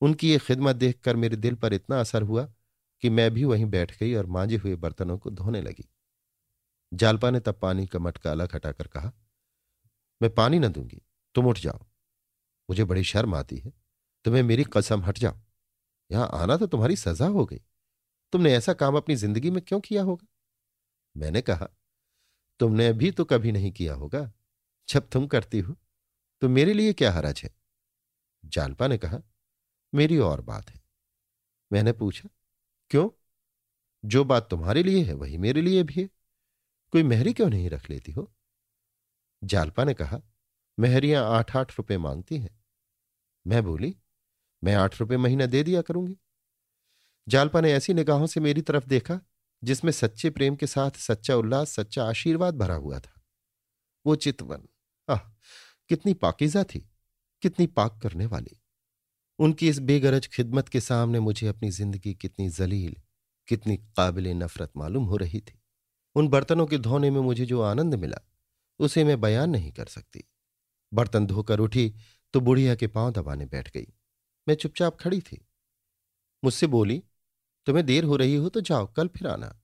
उनकी 0.00 0.30
ये 0.30 0.38
खिदमत 0.38 0.76
देखकर 0.76 1.16
मेरे 1.16 1.36
दिल 1.36 1.54
पर 1.54 1.72
इतना 1.72 2.00
असर 2.00 2.22
हुआ 2.22 2.52
कि 3.00 3.10
मैं 3.10 3.30
भी 3.30 3.44
वहीं 3.44 3.66
बैठ 3.66 3.98
गई 3.98 4.14
और 4.14 4.26
मांजे 4.26 4.56
हुए 4.56 4.74
बर्तनों 4.74 5.18
को 5.18 5.30
धोने 5.30 5.62
लगी। 5.62 5.90
जालपा 6.94 7.30
ने 7.30 7.40
तब 7.40 7.58
पानी 7.62 7.86
का 7.86 7.98
मटका 7.98 8.30
अलग 8.30 8.54
हटाकर 8.54 8.86
कहा 8.86 9.12
मैं 10.20 10.34
पानी 10.34 10.58
न 10.58 10.68
दूँगी। 10.68 11.00
तुम 11.34 11.46
उठ 11.46 11.58
जाओ। 11.58 11.84
मुझे 12.68 12.84
बड़ी 12.84 13.02
शर्म 13.04 13.34
आती 13.34 13.56
है। 13.56 13.72
तुम्हें 14.24 14.42
मेरी 14.42 14.64
कसम, 14.72 15.02
हट 15.02 15.18
जाओ। 15.18 15.38
यहाँ 16.10 16.28
आना 16.32 16.56
तो 16.56 16.66
तुम्हारी 16.66 16.96
सजा 16.96 17.26
हो 17.26 17.44
गई। 17.46 17.60
तुमने 18.32 18.54
ऐसा 18.54 18.72
काम 18.72 18.96
अपनी 18.96 19.14
ज़िंदगी 19.16 19.50
में 19.50 19.62
क्यों 19.62 19.80
किया 19.80 20.02
होगा? 20.02 20.26
मैंने 21.16 21.40
कहा, 21.40 21.68
तुमने 22.60 22.92
भी 22.92 23.10
तो 23.10 23.24
कभी 23.24 23.52
नहीं 23.52 23.72
किया 23.72 23.94
होगा। 23.94 24.30
जब 24.88 25.08
तुम 25.08 25.26
करती 25.26 25.60
हो 25.60 25.76
तो 26.42 26.48
मेरे 26.48 26.72
लिए 26.72 26.92
क्या 26.92 27.12
हरज 27.12 27.40
है? 27.44 27.50
जालपा 28.44 28.86
ने 28.86 28.98
कहा, 28.98 29.20
मेरी 29.92 30.18
और 30.18 30.40
बात 30.40 30.70
है। 30.70 30.80
मैंने 31.70 31.92
पूछा, 31.92 32.28
क्यों? 32.90 33.08
जो 34.04 34.24
बात 34.24 34.48
तुम्हारे 34.50 34.82
लिए 34.82 35.02
है, 35.04 35.14
वही 35.14 35.38
मेरे 35.38 35.62
लिए 35.62 35.82
भी 35.82 36.00
है। 36.00 36.08
कोई 36.92 37.02
मेहरी 37.02 37.32
क्यों 37.32 37.48
नहीं 37.50 37.70
रख 37.70 37.90
लेती 37.90 38.12
हो? 38.12 38.30
जालपा 39.44 39.84
ने 39.84 39.94
कहा, 39.94 40.20
मेहरियाँ 40.78 41.24
आठ 41.26 41.56
आठ 41.56 41.72
रुपए 41.72 41.98
मांगती 41.98 42.38
हैं। 42.38 42.62
मैं 43.46 43.64
बोली, 43.64 43.96
मैं 44.64 44.74
आठ 44.74 45.00
रुपए 45.00 45.16
महीना 45.16 45.46
दे 45.46 45.62
दिया 45.62 45.82
करूँगी। 45.82 46.18
जालपा 47.28 47.60
ने 47.60 47.72
ऐसी 47.72 47.94
निगाहों 47.94 48.26
से 48.26 48.40
मेरी 48.40 48.62
तरफ़ 48.62 48.86
देखा, 48.86 49.20
जिसमें 49.64 49.92
सच्चे 49.92 50.30
प्रेम 50.30 50.56
के 50.56 50.66
साथ 50.66 50.90
सच्चा 50.90 51.36
उल्लास, 51.36 51.70
सच्चा 51.70 52.04
आशीर्वाद 52.04 52.54
भरा 52.56 52.74
हुआ 52.74 53.00
था। 53.00 53.22
वो 54.06 54.16
चितवन, 54.16 54.68
आह, 55.08 55.18
कितनी 55.88 56.14
पाकिजा 56.14 56.64
थी, 56.64 56.90
कितनी 57.42 57.66
पाक 57.66 58.00
करने 58.02 58.26
वाली। 58.26 58.60
उनकी 59.38 59.68
इस 59.68 59.78
बेगरज 59.78 60.26
खिदमत 60.26 60.68
के 60.68 60.80
सामने 60.80 61.20
मुझे 61.20 61.46
अपनी 61.46 61.70
ज़िंदगी 61.70 62.14
कितनी 62.14 62.48
जलील, 62.48 62.96
कितनी 63.48 63.76
काबिल 63.76 64.28
नफरत 64.28 64.72
मालूम 64.76 65.04
हो 65.04 65.16
रही 65.16 65.40
थी। 65.40 65.62
उन 66.14 66.28
बर्तनों 66.28 66.66
के 66.66 66.78
धोने 66.78 67.10
में 67.10 67.20
मुझे 67.20 67.46
जो 67.46 67.62
आनंद 67.62 67.94
मिला 67.94 68.20
उसे 68.78 69.04
मैं 69.04 69.20
बयान 69.20 69.50
नहीं 69.50 69.72
कर 69.72 69.86
सकती। 69.86 70.24
बर्तन 70.94 71.26
धोकर 71.26 71.58
उठी 71.58 71.94
तो 72.32 72.40
बुढ़िया 72.40 72.74
के 72.74 72.86
पाँव 72.86 73.10
दबाने 73.10 73.46
बैठ 73.46 73.70
गई। 73.70 73.86
मैं 74.48 74.54
चुपचाप 74.54 74.98
खड़ी 75.00 75.20
थी। 75.20 75.48
मुझसे 76.44 76.66
बोली, 76.66 77.02
तुम्हें 77.66 77.86
देर 77.86 78.04
हो 78.04 78.16
रही 78.16 78.34
हो 78.34 78.48
तो 78.48 78.60
जाओ, 78.60 78.86
कल 78.86 79.08
फिर 79.08 79.28
आना। 79.28 79.60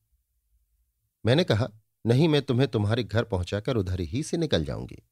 मैंने 1.26 1.44
कहा, 1.44 1.68
नहीं, 2.06 2.28
मैं 2.28 2.42
तुम्हें 2.42 2.70
तुम्हारे 2.70 3.04
घर 3.04 3.24
पहुंचाकर 3.24 3.76
उधर 3.76 4.00
ही 4.00 4.22
से 4.22 4.36
निकल 4.36 4.64
जाऊँगी। 4.64 5.02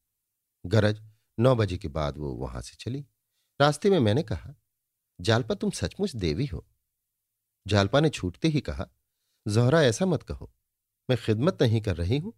गरज 0.66 1.02
नौ 1.38 1.54
बजे 1.54 1.78
के 1.78 1.88
बाद 1.88 2.18
वो 2.18 2.32
वहाँ 2.32 2.60
से 2.60 2.76
चली। 2.80 3.06
रास्ते 3.60 3.90
में 3.90 3.98
मैंने 3.98 4.22
कहा, 4.22 4.54
जालपा, 5.20 5.54
तुम 5.54 5.70
सचमुच 5.70 6.16
देवी 6.16 6.46
हो। 6.46 6.66
जालपा 7.66 8.00
ने 8.00 8.08
छूटते 8.08 8.48
ही 8.48 8.60
कहा, 8.60 8.86
जोहरा, 9.48 9.82
ऐसा 9.82 10.06
मत 10.06 10.22
कहो। 10.22 10.54
मैं 11.10 11.18
खिदमत 11.18 11.62
नहीं 11.62 11.80
कर 11.80 11.96
रही 11.96 12.18
हूँ 12.18 12.32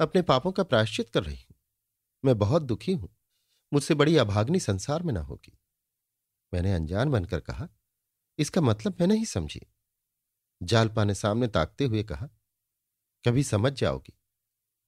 अपने 0.00 0.22
पापों 0.22 0.52
का 0.52 0.62
प्रायश्चित 0.62 1.10
कर 1.10 1.24
रही 1.24 1.44
हूँ। 1.50 1.56
मैं 2.24 2.38
बहुत 2.38 2.62
दुखी 2.62 2.92
हूँ। 2.92 3.16
मुझसे 3.72 3.94
बड़ी 3.94 4.16
अभाग्नि 4.16 4.60
संसार 4.60 5.02
में 5.02 5.14
ना 5.14 5.20
होगी। 5.20 5.58
मैंने 6.54 6.74
अनजान 6.74 7.10
बनकर 7.10 7.40
कहा, 7.40 7.68
इसका 8.38 8.60
मतलब 8.60 8.96
मैं 9.00 9.06
नहीं 9.06 9.24
समझी। 9.24 9.60
जालपा 10.62 11.04
ने 11.04 11.14
सामने 11.14 11.48
ताकते 11.48 11.84
हुए 11.84 12.02
कहा, 12.02 12.28
कभी 13.26 13.42
समझ 13.42 13.72
जाओगी, 13.72 14.18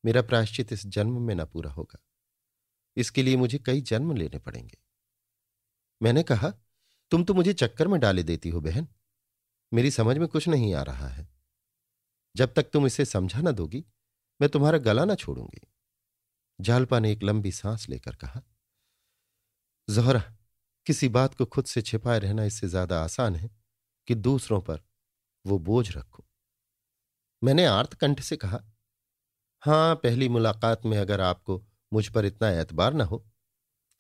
मेरा 0.05 0.23
प्रायश्चित 0.23 0.73
इस 0.73 0.87
जन्म 0.87 1.23
में 1.23 1.35
ना 1.35 1.45
पूरा 1.45 1.71
होगा। 1.71 1.99
इसके 2.97 3.23
लिए 3.23 3.37
मुझे 3.37 3.59
कई 3.59 3.81
जन्म 3.81 4.17
लेने 4.17 4.39
पड़ेंगे। 4.39 4.79
मैंने 6.03 6.23
कहा, 6.23 6.51
तुम 7.11 7.25
तो 7.25 7.35
मुझे 7.35 7.53
चक्कर 7.53 7.89
में 7.89 8.01
डाले 8.01 8.23
देती 8.23 8.49
हो 8.49 8.61
बहन। 8.61 8.89
मेरी 9.73 9.91
समझ 9.91 10.19
में 10.19 10.29
कुछ 10.29 10.49
नहीं 10.49 10.75
आ 10.75 10.83
रहा 10.83 11.09
है। 11.09 11.29
जब 12.37 12.55
तक 12.55 12.63
तुम 12.63 12.87
इसे 12.87 13.05
समझा 13.05 13.41
ना 13.41 13.51
दोगी 13.51 13.85
मैं 14.41 14.49
तुम्हारा 14.51 14.79
गला 14.81 15.05
ना 15.05 15.15
छोड़ूँगी। 15.15 15.67
जालपा 16.59 16.99
ने 16.99 17.13
एक 17.13 17.23
लंबी 17.23 17.53
सांस 17.53 17.89
लेकर 17.89 18.15
कहा, 18.15 18.43
जोहरा, 19.89 20.23
किसी 20.87 21.09
बात 21.09 21.35
को 21.35 21.45
खुद 21.47 21.65
से 21.65 21.83
छिपाए 21.83 22.19
रहना 22.19 22.45
इससे 22.45 22.69
ज़्यादा 22.69 23.03
आसान 23.03 23.37
है 23.37 23.51
कि 24.09 24.15
दूसरों 24.17 24.61
पर 24.61 24.81
वो 25.45 25.59
बोझ 25.59 25.91
रखो। 25.97 26.25
मैंने 27.43 27.65
आर्तकंठ 27.67 28.21
से 28.21 28.37
कहा, 28.37 28.61
हाँ, 29.63 29.95
पहली 29.95 30.29
मुलाकात 30.29 30.85
में 30.87 30.97
अगर 30.99 31.21
आपको 31.21 31.63
मुझ 31.93 32.09
पर 32.09 32.25
इतना 32.25 32.51
एतबार 32.51 32.95
ना 32.95 33.05
हो 33.05 33.25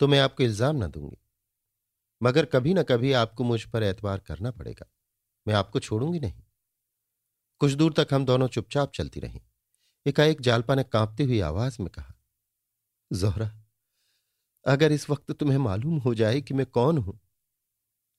तो 0.01 0.09
मैं 0.09 0.18
आपको 0.20 0.42
इल्ज़ाम 0.42 0.77
ना 0.77 0.87
दूँगी। 0.87 1.16
मगर 2.20 2.44
कभी 2.44 2.75
ना 2.75 2.83
कभी 2.83 3.12
आपको 3.14 3.44
मुझ 3.44 3.62
पर 3.64 3.83
एतबार 3.83 4.18
करना 4.18 4.51
पड़ेगा। 4.51 4.87
मैं 5.46 5.55
आपको 5.55 5.81
छोड़ूँगी 5.81 6.20
नहीं। 6.20 6.42
कुछ 7.61 7.72
दूर 7.72 7.92
तक 7.92 8.14
हम 8.14 8.25
दोनों 8.25 8.49
चुपचाप 8.49 8.92
चलती 8.92 9.20
रहीं। 9.20 9.40
एकाएक 10.07 10.40
जालपा 10.40 10.75
ने 10.75 10.83
कांपती 10.85 11.25
हुई 11.25 11.40
आवाज़ 11.42 11.77
में 11.81 11.88
कहा, 11.90 12.14
जोहरा, 13.11 13.51
अगर 14.66 14.92
इस 14.92 15.09
वक्त 15.11 15.33
तुम्हें 15.33 15.59
मालूम 15.59 15.99
हो 15.99 16.14
जाए 16.14 16.40
कि 16.40 16.55
मैं 16.55 16.66
कौन 16.66 16.99
हूँ 16.99 17.19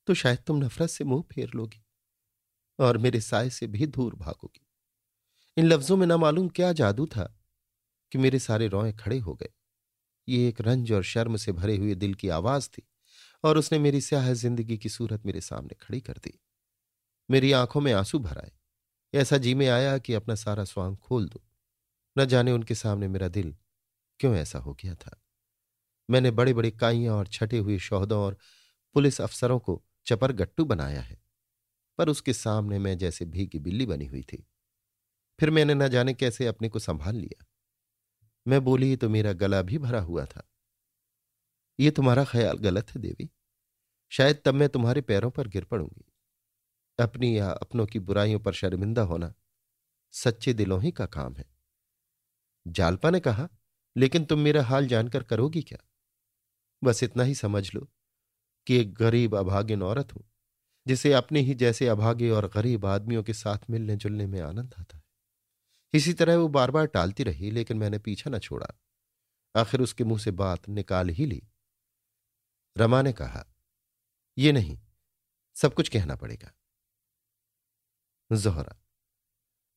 तो 0.07 0.13
शायद 0.13 0.39
तुम 0.47 0.57
नफरत 0.57 0.89
से 0.89 1.03
मुँह 1.03 1.23
फेर 1.31 1.51
लोगी 1.55 1.83
और 2.79 2.97
मेरे 2.97 3.21
साय 3.21 3.49
से 3.49 3.67
भी 3.67 3.85
दूर 3.87 4.15
भागोगी। 4.15 4.65
इन 5.57 5.65
लफ्जों 5.65 5.97
में 5.97 6.05
ना 6.07 6.17
मालूम 6.17 6.47
क्या 6.49 6.71
जादू 6.73 7.05
था 7.05 7.23
कि 8.11 8.17
मेरे 8.17 8.39
सारे 8.39 8.67
रोए 8.67 8.91
खड़े 8.93 9.17
हो 9.19 9.33
गए। 9.33 9.49
ये 10.27 10.47
एक 10.47 10.61
रंज 10.61 10.91
और 10.91 11.03
शर्म 11.03 11.35
से 11.37 11.51
भरे 11.51 11.77
हुए 11.77 11.95
दिल 11.95 12.13
की 12.13 12.29
आवाज़ 12.29 12.69
थी 12.69 12.83
और 13.43 13.57
उसने 13.57 13.79
मेरी 13.79 14.01
स्याह 14.01 14.31
ज़िंदगी 14.33 14.77
की 14.77 14.89
सूरत 14.89 15.25
मेरे 15.25 15.41
सामने 15.41 15.75
खड़ी 15.81 16.01
कर 16.01 16.17
दी। 16.17 16.39
मेरी 17.29 17.51
आँखों 17.53 17.81
में 17.81 17.91
आँसू 17.93 18.19
भर 18.19 18.37
आए। 18.37 18.51
ऐसा 19.13 19.37
जी 19.37 19.53
में 19.55 19.67
आया 19.67 19.97
कि 19.97 20.13
अपना 20.13 20.35
सारा 20.35 20.63
स्वांग 20.65 20.97
खोल 20.97 21.27
दो। 21.27 21.43
न 22.17 22.25
जाने 22.25 22.51
उनके 22.51 22.75
सामने 22.75 23.07
मेरा 23.07 23.27
दिल 23.27 23.55
क्यों 24.19 24.35
ऐसा 24.35 24.59
हो 24.59 24.73
गया 24.73 24.95
था। 24.95 25.21
मैंने 26.09 26.31
बड़े 26.31 26.53
बड़े 26.53 26.71
काइयाँ 26.71 27.15
और 27.15 27.27
छटे 27.27 27.57
हुए 27.57 27.77
शोहदों 27.79 28.19
और 28.19 28.37
पुलिस 28.95 29.21
अफसरों 29.21 29.59
को 29.59 29.81
चपर 30.05 30.31
गट्टू 30.31 30.65
बनाया 30.65 31.01
है, 31.01 31.17
पर 31.99 32.09
उसके 32.09 32.33
सामने 32.33 32.79
मैं 32.79 32.97
जैसे 32.97 33.25
भीगी 33.25 33.59
बिल्ली 33.59 33.85
बनी 33.85 34.05
हुई 34.05 34.21
थी। 34.23 34.45
फिर 35.39 35.49
मैंने 35.49 35.73
न 35.73 35.87
जाने 35.87 36.13
कैसे 36.13 36.47
अपने 36.47 36.69
को 36.69 36.79
संभाल 36.79 37.15
लिया। 37.15 37.45
मैं 38.47 38.63
बोली 38.63 38.95
तो 38.95 39.09
मेरा 39.09 39.33
गला 39.33 39.61
भी 39.61 39.77
भरा 39.77 40.01
हुआ 40.01 40.25
था। 40.25 40.47
ये 41.79 41.91
तुम्हारा 41.91 42.25
ख्याल 42.25 42.57
गलत 42.57 42.89
है 42.89 43.01
देवी। 43.01 43.29
शायद 44.11 44.41
तब 44.45 44.53
मैं 44.53 44.69
तुम्हारे 44.69 45.01
पैरों 45.01 45.29
पर 45.31 45.47
गिर 45.47 45.65
पड़ूँगी। 45.65 46.05
अपनी 46.99 47.37
या 47.37 47.49
अपनों 47.51 47.85
की 47.85 47.99
बुराइयों 47.99 48.39
पर 48.39 48.53
शर्मिंदा 48.53 49.01
होना 49.01 49.33
सच्चे 50.11 50.53
दिलों 50.53 50.81
ही 50.83 50.91
का 50.91 51.05
काम 51.05 51.35
है। 51.35 51.56
जालपा 52.67 53.09
ने 53.09 53.19
कहा, 53.19 53.49
लेकिन 53.95 54.25
तुम 54.25 54.39
मेरा 54.39 54.63
हाल 54.63 54.87
जानकर 54.87 55.23
करोगी 55.23 55.61
क्या? 55.61 55.77
बस 56.83 57.03
इतना 57.03 57.23
ही 57.23 57.35
समझ 57.35 57.73
लो 57.75 57.89
कि 58.67 58.77
एक 58.77 58.93
गरीब 58.93 59.35
अभागिन 59.35 59.83
औरत 59.83 60.15
हूँ, 60.15 60.23
जिसे 60.87 61.13
अपने 61.13 61.39
ही 61.39 61.55
जैसे 61.55 61.87
अभागे 61.87 62.29
और 62.29 62.47
गरीब 62.47 62.85
आदमियों 62.85 63.23
के 63.23 63.33
साथ 63.33 63.69
मिलने 63.69 63.95
जुलने 63.95 64.27
में 64.27 64.41
आनंद 64.41 64.73
आता 64.79 64.97
है। 64.97 65.03
इसी 65.93 66.13
तरह 66.13 66.37
वो 66.37 66.47
बार 66.47 66.71
बार 66.71 66.85
टालती 66.85 67.23
रही, 67.23 67.51
लेकिन 67.51 67.77
मैंने 67.77 67.99
पीछा 67.99 68.29
न 68.29 68.39
छोड़ा। 68.39 68.67
आखिर 69.55 69.81
उसके 69.81 70.03
मुँह 70.03 70.19
से 70.19 70.31
बात 70.31 70.69
निकाल 70.69 71.09
ही 71.09 71.25
ली। 71.25 71.41
रमा 72.77 73.01
ने 73.01 73.13
कहा, 73.13 73.45
ये 74.37 74.51
नहीं, 74.51 74.79
सब 75.55 75.73
कुछ 75.73 75.89
कहना 75.89 76.15
पड़ेगा। 76.15 76.51
जोहरा, 78.31 78.75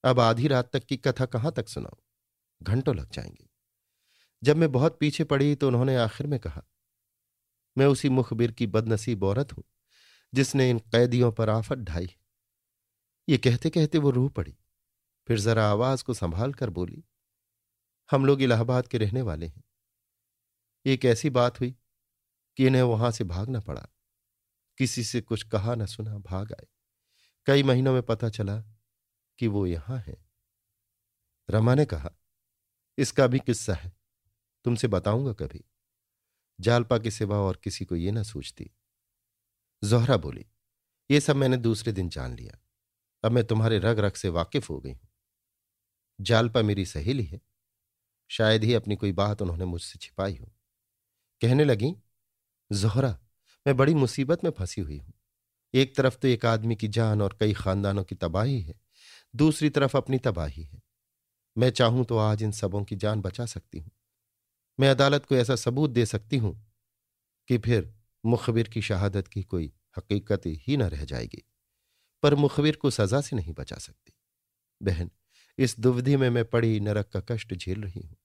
अब 0.04 0.20
आधी 0.20 0.48
रात 0.48 0.70
तक 0.72 0.84
की 0.84 0.96
कथा 0.96 1.26
कहाँ 1.26 1.52
तक 1.52 1.68
सुनाओ 1.68 1.98
घंटों 2.62 2.96
लग 2.96 3.10
जाएँगे। 3.10 3.48
जब 4.42 4.56
मैं 4.56 4.72
बहुत 4.72 4.98
पीछे 5.00 5.24
पड़ी 5.24 5.54
तो 5.54 5.68
उन्होंने 5.68 5.96
आखिर 5.96 6.26
में 6.26 6.40
कहा, 6.40 6.62
मैं 7.78 7.86
उसी 7.86 8.08
मुखबिर 8.08 8.52
की 8.52 8.66
बदनसीब 8.66 9.22
औरत 9.22 9.52
हूँ, 9.52 9.64
जिसने 10.34 10.70
इन 10.70 10.78
कैदियों 10.78 11.32
पर 11.32 11.50
आफत 11.50 11.78
ढाई। 11.78 12.16
ये 13.28 13.38
कहते 13.38 13.70
कहते 13.70 13.98
वो 13.98 14.10
रूह 14.10 14.30
पड़ी, 14.30 14.56
फिर 15.28 15.40
जरा 15.40 15.70
आवाज़ 15.70 16.04
को 16.04 16.14
संभाल 16.14 16.52
कर 16.52 16.70
बोली, 16.70 17.04
हम 18.10 18.26
लोग 18.26 18.42
इलाहाबाद 18.42 18.86
के 18.86 18.98
रहने 18.98 19.22
वाले 19.22 19.46
हैं। 19.46 19.64
एक 20.86 21.04
ऐसी 21.04 21.30
बात 21.30 21.60
हुई 21.60 21.76
कि 22.56 22.66
इन्हें 22.66 22.82
वहाँ 22.82 23.10
से 23.10 23.24
भागना 23.24 23.60
पड़ा। 23.60 23.88
किसी 24.78 25.04
से 25.04 25.20
कुछ 25.20 25.42
कहा 25.42 25.74
न 25.74 25.86
सुना 25.86 26.18
भाग 26.18 26.52
आए। 26.52 26.66
कई 27.46 27.62
महीनों 27.62 27.92
में 27.92 28.02
पता 28.02 28.28
चला 28.28 28.60
कि 29.38 29.46
वो 29.46 29.66
यहाँ 29.66 29.98
है। 29.98 30.26
रमा 31.50 31.74
ने 31.74 31.84
कहा 31.84 32.10
इसका 33.00 33.26
भी 33.26 33.38
किस्सा 33.38 33.74
है। 33.74 33.92
तुमसे 34.64 34.88
बताऊँगा 34.88 35.32
कभी। 35.32 35.64
जालपा 36.60 36.98
के 36.98 37.10
सिवा 37.10 37.36
और 37.36 37.60
किसी 37.64 37.84
को 37.84 37.96
यह 37.96 38.12
ना 38.12 38.22
सोचती। 38.22 38.70
जोहरा 39.84 40.16
बोली, 40.16 40.46
ये 41.10 41.20
सब 41.20 41.36
मैंने 41.36 41.56
दूसरे 41.56 41.92
दिन 41.92 42.08
जान 42.08 42.34
लिया। 42.34 42.58
अब 43.24 43.32
मैं 43.32 43.44
तुम्हारे 43.44 43.78
रग 43.78 43.98
रग 43.98 44.12
से 44.12 44.28
वाकिफ 44.28 44.70
हो 44.70 44.80
गई 44.80 44.92
हूँ। 44.92 45.08
जालपा 46.20 46.62
मेरी 46.62 46.86
सहेली 46.86 47.24
है। 47.24 47.40
शायद 48.28 48.64
ही 48.64 48.74
अपनी 48.74 48.96
कोई 48.96 49.12
बात 49.12 49.42
उन्होंने 49.42 49.64
मुझसे 49.64 49.98
छिपाई 49.98 50.36
हो। 50.36 50.52
कहने 51.40 51.64
लगी, 51.64 51.96
जोहरा, 52.72 53.18
मैं 53.66 53.76
बड़ी 53.76 53.94
मुसीबत 53.94 54.44
में 54.44 54.50
फंसी 54.50 54.80
हुई 54.80 54.98
हूँ। 54.98 55.12
एक 55.74 55.96
तरफ़ 55.96 56.16
तो 56.16 56.28
एक 56.28 56.46
आदमी 56.46 56.76
की 56.76 56.88
जान 56.88 57.22
और 57.22 57.36
कई 57.40 57.52
खानदानों 57.52 58.04
की 58.04 58.14
तबाही 58.14 58.60
है। 58.60 58.74
दूसरी 59.36 59.70
तरफ़ 59.70 59.96
अपनी 59.96 60.18
तबाही 60.18 60.62
है। 60.62 60.89
मैं 61.56 61.70
चाहूँ 61.70 62.04
तो 62.04 62.18
आज 62.18 62.42
इन 62.42 62.52
सबों 62.52 62.82
की 62.84 62.96
जान 62.96 63.20
बचा 63.20 63.46
सकती 63.46 63.78
हूँ। 63.78 63.90
मैं 64.78 64.88
अदालत 64.88 65.24
को 65.26 65.36
ऐसा 65.36 65.56
सबूत 65.56 65.90
दे 65.90 66.06
सकती 66.06 66.36
हूँ 66.36 66.54
कि 67.48 67.58
फिर 67.58 67.92
मुखबिर 68.24 68.68
की 68.68 68.82
शहादत 68.82 69.28
की 69.28 69.42
कोई 69.42 69.72
हकीकत 69.98 70.42
ही 70.46 70.76
न 70.76 70.82
रह 70.82 71.04
जाएगी, 71.04 71.42
पर 72.22 72.34
मुखबिर 72.34 72.76
को 72.76 72.90
सजा 72.90 73.20
से 73.20 73.36
नहीं 73.36 73.52
बचा 73.52 73.76
सकती। 73.76 74.12
बहन, 74.80 75.10
इस 75.58 75.78
दुविधि 75.80 76.16
में 76.16 76.28
मैं 76.30 76.44
पड़ी 76.44 76.80
नरक 76.80 77.08
का 77.08 77.20
कष्ट 77.28 77.54
झेल 77.54 77.82
रही 77.82 78.00
हूँ। 78.00 78.16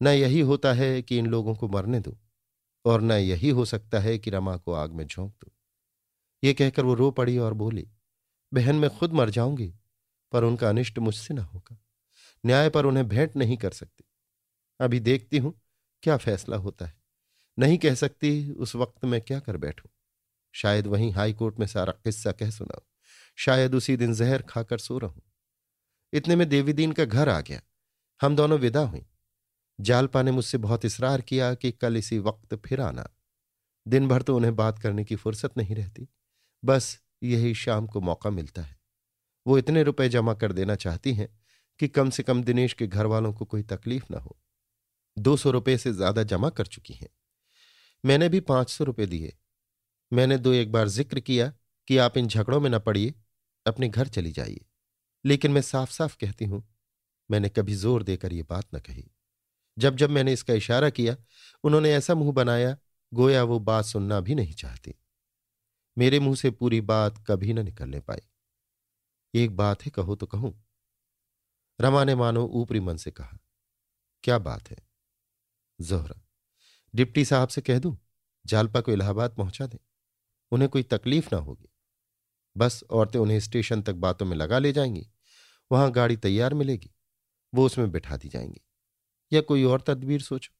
न 0.00 0.08
यही 0.08 0.40
होता 0.40 0.72
है 0.72 1.02
कि 1.02 1.18
इन 1.18 1.26
लोगों 1.26 1.54
को 1.54 1.68
मरने 1.68 2.00
दो, 2.00 2.16
और 2.84 3.00
न 3.00 3.12
यही 3.12 3.50
हो 3.50 3.64
सकता 3.64 4.00
है 4.00 4.18
कि 4.18 4.30
रमा 4.30 4.56
को 4.56 4.72
आग 4.72 4.92
में 4.92 5.06
झोंक 5.06 5.32
दो। 5.32 5.52
ये 6.42 6.54
कहकर 6.54 6.84
वो 6.84 6.94
रो 6.94 7.10
पड़ी 7.10 7.38
और 7.38 7.54
बोली, 7.54 7.88
बहन, 8.52 8.76
मैं 8.76 8.90
खुद 8.90 9.12
मर 9.12 9.30
जाऊँगी, 9.30 9.74
पर 10.32 10.44
उनका 10.44 10.68
अनिष्ट 10.68 10.98
मुझसे 10.98 11.34
ना 11.34 11.42
होगा। 11.42 11.78
न्याय 12.46 12.70
पर 12.70 12.86
उन्हें 12.86 13.08
भेंट 13.08 13.36
नहीं 13.36 13.56
कर 13.56 13.70
सकती। 13.70 14.04
अभी 14.80 15.00
देखती 15.00 15.38
हूँ, 15.38 15.60
क्या 16.02 16.16
फैसला 16.16 16.56
होता 16.56 16.86
है। 16.86 16.98
नहीं 17.58 17.78
कह 17.78 17.94
सकती, 17.94 18.50
उस 18.52 18.76
वक्त 18.76 19.04
मैं 19.04 19.20
क्या 19.20 19.40
कर 19.40 19.56
बैठूं। 19.56 19.88
शायद 20.52 20.86
वहीं 20.86 21.12
हाई 21.12 21.32
कोर्ट 21.32 21.58
में 21.58 21.66
सारा 21.66 21.92
किस्सा 21.92 22.32
कह 22.32 22.50
सुनाऊं। 22.50 22.86
शायद 23.36 23.74
उसी 23.74 23.96
दिन 23.96 24.14
जहर 24.14 24.42
खाकर 24.42 24.78
सो 24.78 24.98
रहूँ। 24.98 25.22
इतने 26.12 26.36
में 26.36 26.48
देवीदीन 26.48 26.92
का 26.92 27.04
घर 27.04 27.28
आ 27.28 27.40
गया। 27.40 27.60
हम 28.22 28.36
दोनों 28.36 28.58
विदा 28.58 28.80
हुई। 28.80 29.06
जालपा 29.80 30.22
ने 30.22 30.30
मुझसे 30.30 30.58
बहुत 30.58 30.84
इसरार 30.84 31.20
किया 31.20 31.54
कि 31.54 31.72
कल 31.72 31.96
इसी 31.96 32.18
वक्त 32.18 32.54
फिर 32.54 32.80
आना। 32.80 33.08
दिन 33.88 34.08
भर 34.08 34.22
तो 34.22 34.36
उन्हें 34.36 34.56
बात 34.56 34.78
करने 34.78 35.04
की 35.04 35.16
फुर्सत 35.16 35.56
नहीं 35.56 35.76
रहती। 35.76 36.08
बस 36.64 37.02
यही 37.22 37.54
शाम 37.54 37.86
को 37.86 38.00
मौका 38.00 38.30
मिलता 38.30 38.62
है। 38.62 38.78
वो 39.46 39.58
इतने 39.58 39.82
रुपए 39.82 40.08
जमा 40.08 40.34
कर 40.34 40.52
देना 40.52 40.74
चाहती 40.74 41.14
हैं 41.14 41.38
कि 41.80 41.88
कम 41.88 42.10
से 42.10 42.22
कम 42.22 42.42
दिनेश 42.42 42.72
के 42.72 42.86
घर 42.86 43.06
वालों 43.06 43.32
को 43.32 43.44
कोई 43.44 43.62
तकलीफ़ 43.62 44.04
ना 44.10 44.18
हो। 44.18 44.38
दो 45.18 45.36
सौ 45.36 45.50
रुपये 45.50 45.78
से 45.78 45.92
ज़्यादा 45.92 46.22
जमा 46.22 46.50
कर 46.50 46.66
चुकी 46.66 46.94
हैं। 46.94 47.08
मैंने 48.04 48.28
भी 48.28 48.40
पाँच 48.40 48.70
सौ 48.70 48.84
रुपये 48.84 49.06
दिए। 49.06 49.36
मैंने 50.12 50.38
दो 50.38 50.52
एक 50.52 50.72
बार 50.72 50.88
ज़िक्र 50.88 51.20
किया 51.20 51.52
कि 51.88 51.98
आप 51.98 52.16
इन 52.16 52.28
झगड़ों 52.28 52.60
में 52.60 52.70
न 52.70 52.78
पड़िए, 52.78 53.14
अपने 53.66 53.88
घर 53.88 54.08
चली 54.08 54.30
जाइए। 54.30 54.64
लेकिन 55.24 55.50
मैं 55.50 55.62
साफ़ 55.62 55.90
साफ़ 55.90 56.16
कहती 56.16 56.44
हूँ, 56.44 56.68
मैंने 57.30 57.48
कभी 57.48 57.74
ज़ोर 57.74 58.02
देकर 58.02 58.32
यह 58.32 58.44
बात 58.50 58.74
न 58.74 58.78
कही। 58.78 59.10
जब 59.78 59.96
जब 59.96 60.10
मैंने 60.10 60.32
इसका 60.32 60.54
इशारा 60.54 60.90
किया, 60.90 61.16
उन्होंने 61.64 61.94
ऐसा 61.94 62.14
मुँह 62.14 62.32
बनाया, 62.32 62.76
गोया 63.14 63.44
वो 63.44 63.58
बात 63.58 63.84
सुनना 63.84 64.20
भी 64.20 64.34
नहीं 64.34 64.54
चाहती। 64.54 64.94
मेरे 65.98 66.20
मुँह 66.20 66.36
से 66.36 66.50
पूरी 66.50 66.80
बात 66.80 67.24
कभी 67.26 67.52
न 67.52 67.64
निकलने 67.64 68.00
पाई। 68.00 68.20
एक 69.34 69.56
बात 69.56 69.82
है 69.82 69.90
कहो 69.90 70.16
तो 70.16 70.26
कहूँ 70.26 70.67
रमा 71.80 72.04
ने 72.04 72.14
मानो 72.14 72.44
ऊपरी 72.44 72.80
मन 72.80 72.96
से 72.96 73.10
कहा, 73.10 73.38
क्या 74.24 74.38
बात 74.38 74.70
है, 74.70 74.76
जोहरा, 75.80 76.20
डिप्टी 76.94 77.24
साहब 77.24 77.48
से 77.48 77.60
कह 77.60 77.78
दूँ, 77.78 77.96
जालपा 78.46 78.80
को 78.80 78.92
इलाहाबाद 78.92 79.34
पहुँचा 79.34 79.66
दें, 79.66 79.78
उन्हें 80.52 80.70
कोई 80.70 80.82
तकलीफ़ 80.82 81.28
ना 81.32 81.38
होगी। 81.38 81.68
बस 82.56 82.84
औरतें 82.90 83.18
उन्हें 83.18 83.40
स्टेशन 83.40 83.82
तक 83.82 83.94
बातों 83.94 84.26
में 84.26 84.36
लगा 84.36 84.58
ले 84.58 84.72
जाएँगी, 84.72 85.10
वहाँ 85.72 85.90
गाड़ी 85.90 86.16
तैयार 86.16 86.54
मिलेगी, 86.54 86.94
वो 87.54 87.66
उसमें 87.66 87.90
बिठा 87.90 88.16
दी 88.16 88.28
जाएँगी, 88.28 88.60
या 89.32 89.40
कोई 89.40 89.64
और 89.64 89.80
तदबीर 89.80 90.22
सोचो। 90.22 90.54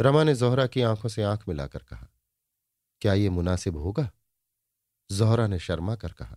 रमा 0.00 0.24
ने 0.24 0.34
जोहरा 0.34 0.66
की 0.66 0.82
आँखों 0.82 1.08
से 1.08 1.22
आँख 1.22 1.48
मिलाकर 1.48 1.82
कहा, 1.82 2.08
क्या 3.00 3.14
ये 3.14 3.30
मुनासिब 3.30 3.76
होगा? 3.76 4.10
जोहरा 5.10 5.46
ने 5.46 5.58
शर्मा 5.58 5.96
कर 5.96 6.12
कहा, 6.12 6.36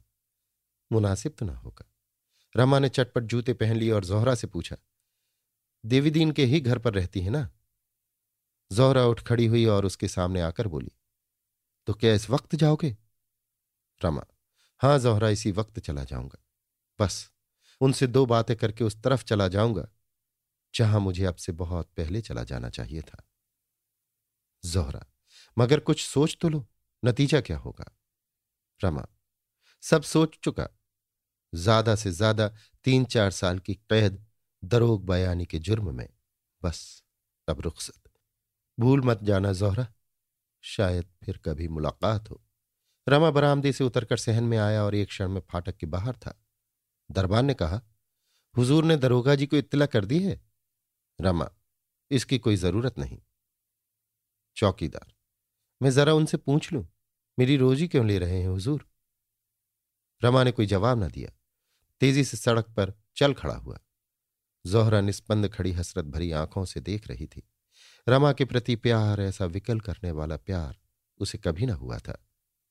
मुनासिब 0.91 1.35
तो 1.39 1.45
ना 1.45 1.55
होगा। 1.55 1.85
रमा 2.55 2.79
ने 2.79 2.89
चटपट 2.89 3.23
जूते 3.23 3.53
पहन 3.53 3.77
लिए 3.77 3.91
और 3.91 4.05
जोहरा 4.05 4.35
से 4.35 4.47
पूछा 4.47 4.75
देवीदीन 5.85 6.31
के 6.31 6.45
ही 6.45 6.59
घर 6.59 6.79
पर 6.79 6.93
रहती 6.93 7.21
है 7.21 7.29
ना? 7.29 7.49
जोहरा 8.71 9.05
उठ 9.05 9.21
खड़ी 9.21 9.45
हुई 9.45 9.65
और 9.65 9.85
उसके 9.85 10.07
सामने 10.07 10.41
आकर 10.41 10.67
बोली 10.67 10.91
तो 11.85 11.93
क्या 11.93 12.13
इस 12.13 12.29
वक्त 12.29 12.55
जाओगे? 12.55 12.97
रमा, 14.01 14.23
हाँ 14.81 14.99
जोहरा, 14.99 15.29
इसी 15.29 15.51
वक्त 15.51 15.79
चला 15.79 16.03
जाऊँगा। 16.03 16.43
बस, 16.99 17.31
उनसे 17.81 18.07
दो 18.07 18.25
बातें 18.25 18.55
करके 18.57 18.83
उस 18.83 19.01
तरफ़ 19.01 19.23
चला 19.23 19.47
जाऊँगा, 19.47 19.87
जहाँ 20.75 20.99
मुझे 20.99 21.25
अब 21.25 21.35
से 21.35 21.51
बहुत 21.51 21.89
पहले 21.97 22.21
चला 22.21 22.43
जाना 22.43 22.69
चाहिए 22.69 23.01
था। 23.01 23.27
जोहरा, 24.65 25.05
मगर 25.57 25.79
कुछ 25.79 26.05
सोच 26.05 26.37
तो 26.41 26.49
लो, 26.49 26.67
नतीजा 27.05 27.41
क्या 27.41 27.57
होगा? 27.57 27.85
रमा, 28.83 29.07
सब 29.81 30.03
सोच 30.03 30.39
चुका 30.43 30.69
ज़्यादा 31.53 31.95
से 31.95 32.11
ज़्यादा 32.11 32.47
तीन 32.85 33.05
चार 33.05 33.31
साल 33.31 33.59
की 33.59 33.73
कैद 33.73 34.25
दरोग 34.63 35.05
बयानी 35.05 35.45
के 35.45 35.59
जुर्म 35.59 35.93
में। 35.95 36.07
बस 36.61 37.03
तब 37.47 37.61
रुखसत। 37.61 38.09
भूल 38.77 39.01
मत 39.01 39.23
जाना 39.23 39.51
जोहरा, 39.53 39.87
शायद 40.63 41.05
फिर 41.23 41.37
कभी 41.37 41.67
मुलाकात 41.67 42.29
हो। 42.29 42.41
रमा 43.07 43.29
बरामदे 43.31 43.71
से 43.73 43.83
उतरकर 43.83 44.17
सहन 44.17 44.43
में 44.43 44.57
आया 44.57 44.83
और 44.83 44.95
एक 44.95 45.07
क्षण 45.07 45.29
में 45.29 45.41
फाटक 45.41 45.77
के 45.77 45.85
बाहर 45.85 46.15
था। 46.15 46.33
दरबार 47.09 47.43
ने 47.43 47.53
कहा, 47.53 47.81
हुजूर 48.55 48.83
ने 48.83 48.97
दरोगा 48.97 49.35
जी 49.35 49.45
को 49.45 49.57
इत्तला 49.57 49.85
कर 49.85 50.05
दी 50.05 50.19
है? 50.19 50.39
रमा, 51.19 51.49
इसकी 52.11 52.37
कोई 52.39 52.55
ज़रूरत 52.55 52.97
नहीं। 52.99 53.19
चौकीदार, 54.57 55.13
मैं 55.81 55.91
जरा 55.91 56.13
उनसे 56.13 56.37
पूछ 56.37 56.71
लूँ, 56.73 56.85
मेरी 57.37 57.57
रोजी 57.57 57.87
क्यों 57.87 58.05
ले 58.05 58.17
रहे 58.19 58.39
हैं 58.41 58.47
हुजूर? 58.47 58.87
रमा 60.21 60.43
ने 60.43 60.51
कोई 60.51 60.65
जवाब 60.65 60.99
ना 60.99 61.07
दिया। 61.07 61.31
तेज़ी 62.01 62.23
से 62.23 62.37
सड़क 62.37 62.65
पर 62.65 62.93
चल 63.17 63.33
खड़ा 63.33 63.55
हुआ। 63.55 63.79
जोहरा 64.65 65.01
निस्पंद 65.01 65.47
खड़ी 65.47 65.71
हसरत 65.71 66.05
भरी 66.05 66.31
आँखों 66.31 66.65
से 66.65 66.79
देख 66.79 67.07
रही 67.07 67.27
थी। 67.27 67.43
रमा 68.07 68.31
के 68.33 68.45
प्रति 68.45 68.75
प्यार, 68.75 69.21
ऐसा 69.21 69.45
विकल 69.45 69.79
करने 69.79 70.11
वाला 70.11 70.37
प्यार, 70.37 70.77
उसे 71.19 71.37
कभी 71.37 71.65
ना 71.65 71.73
हुआ 71.73 71.97
था। 71.97 72.23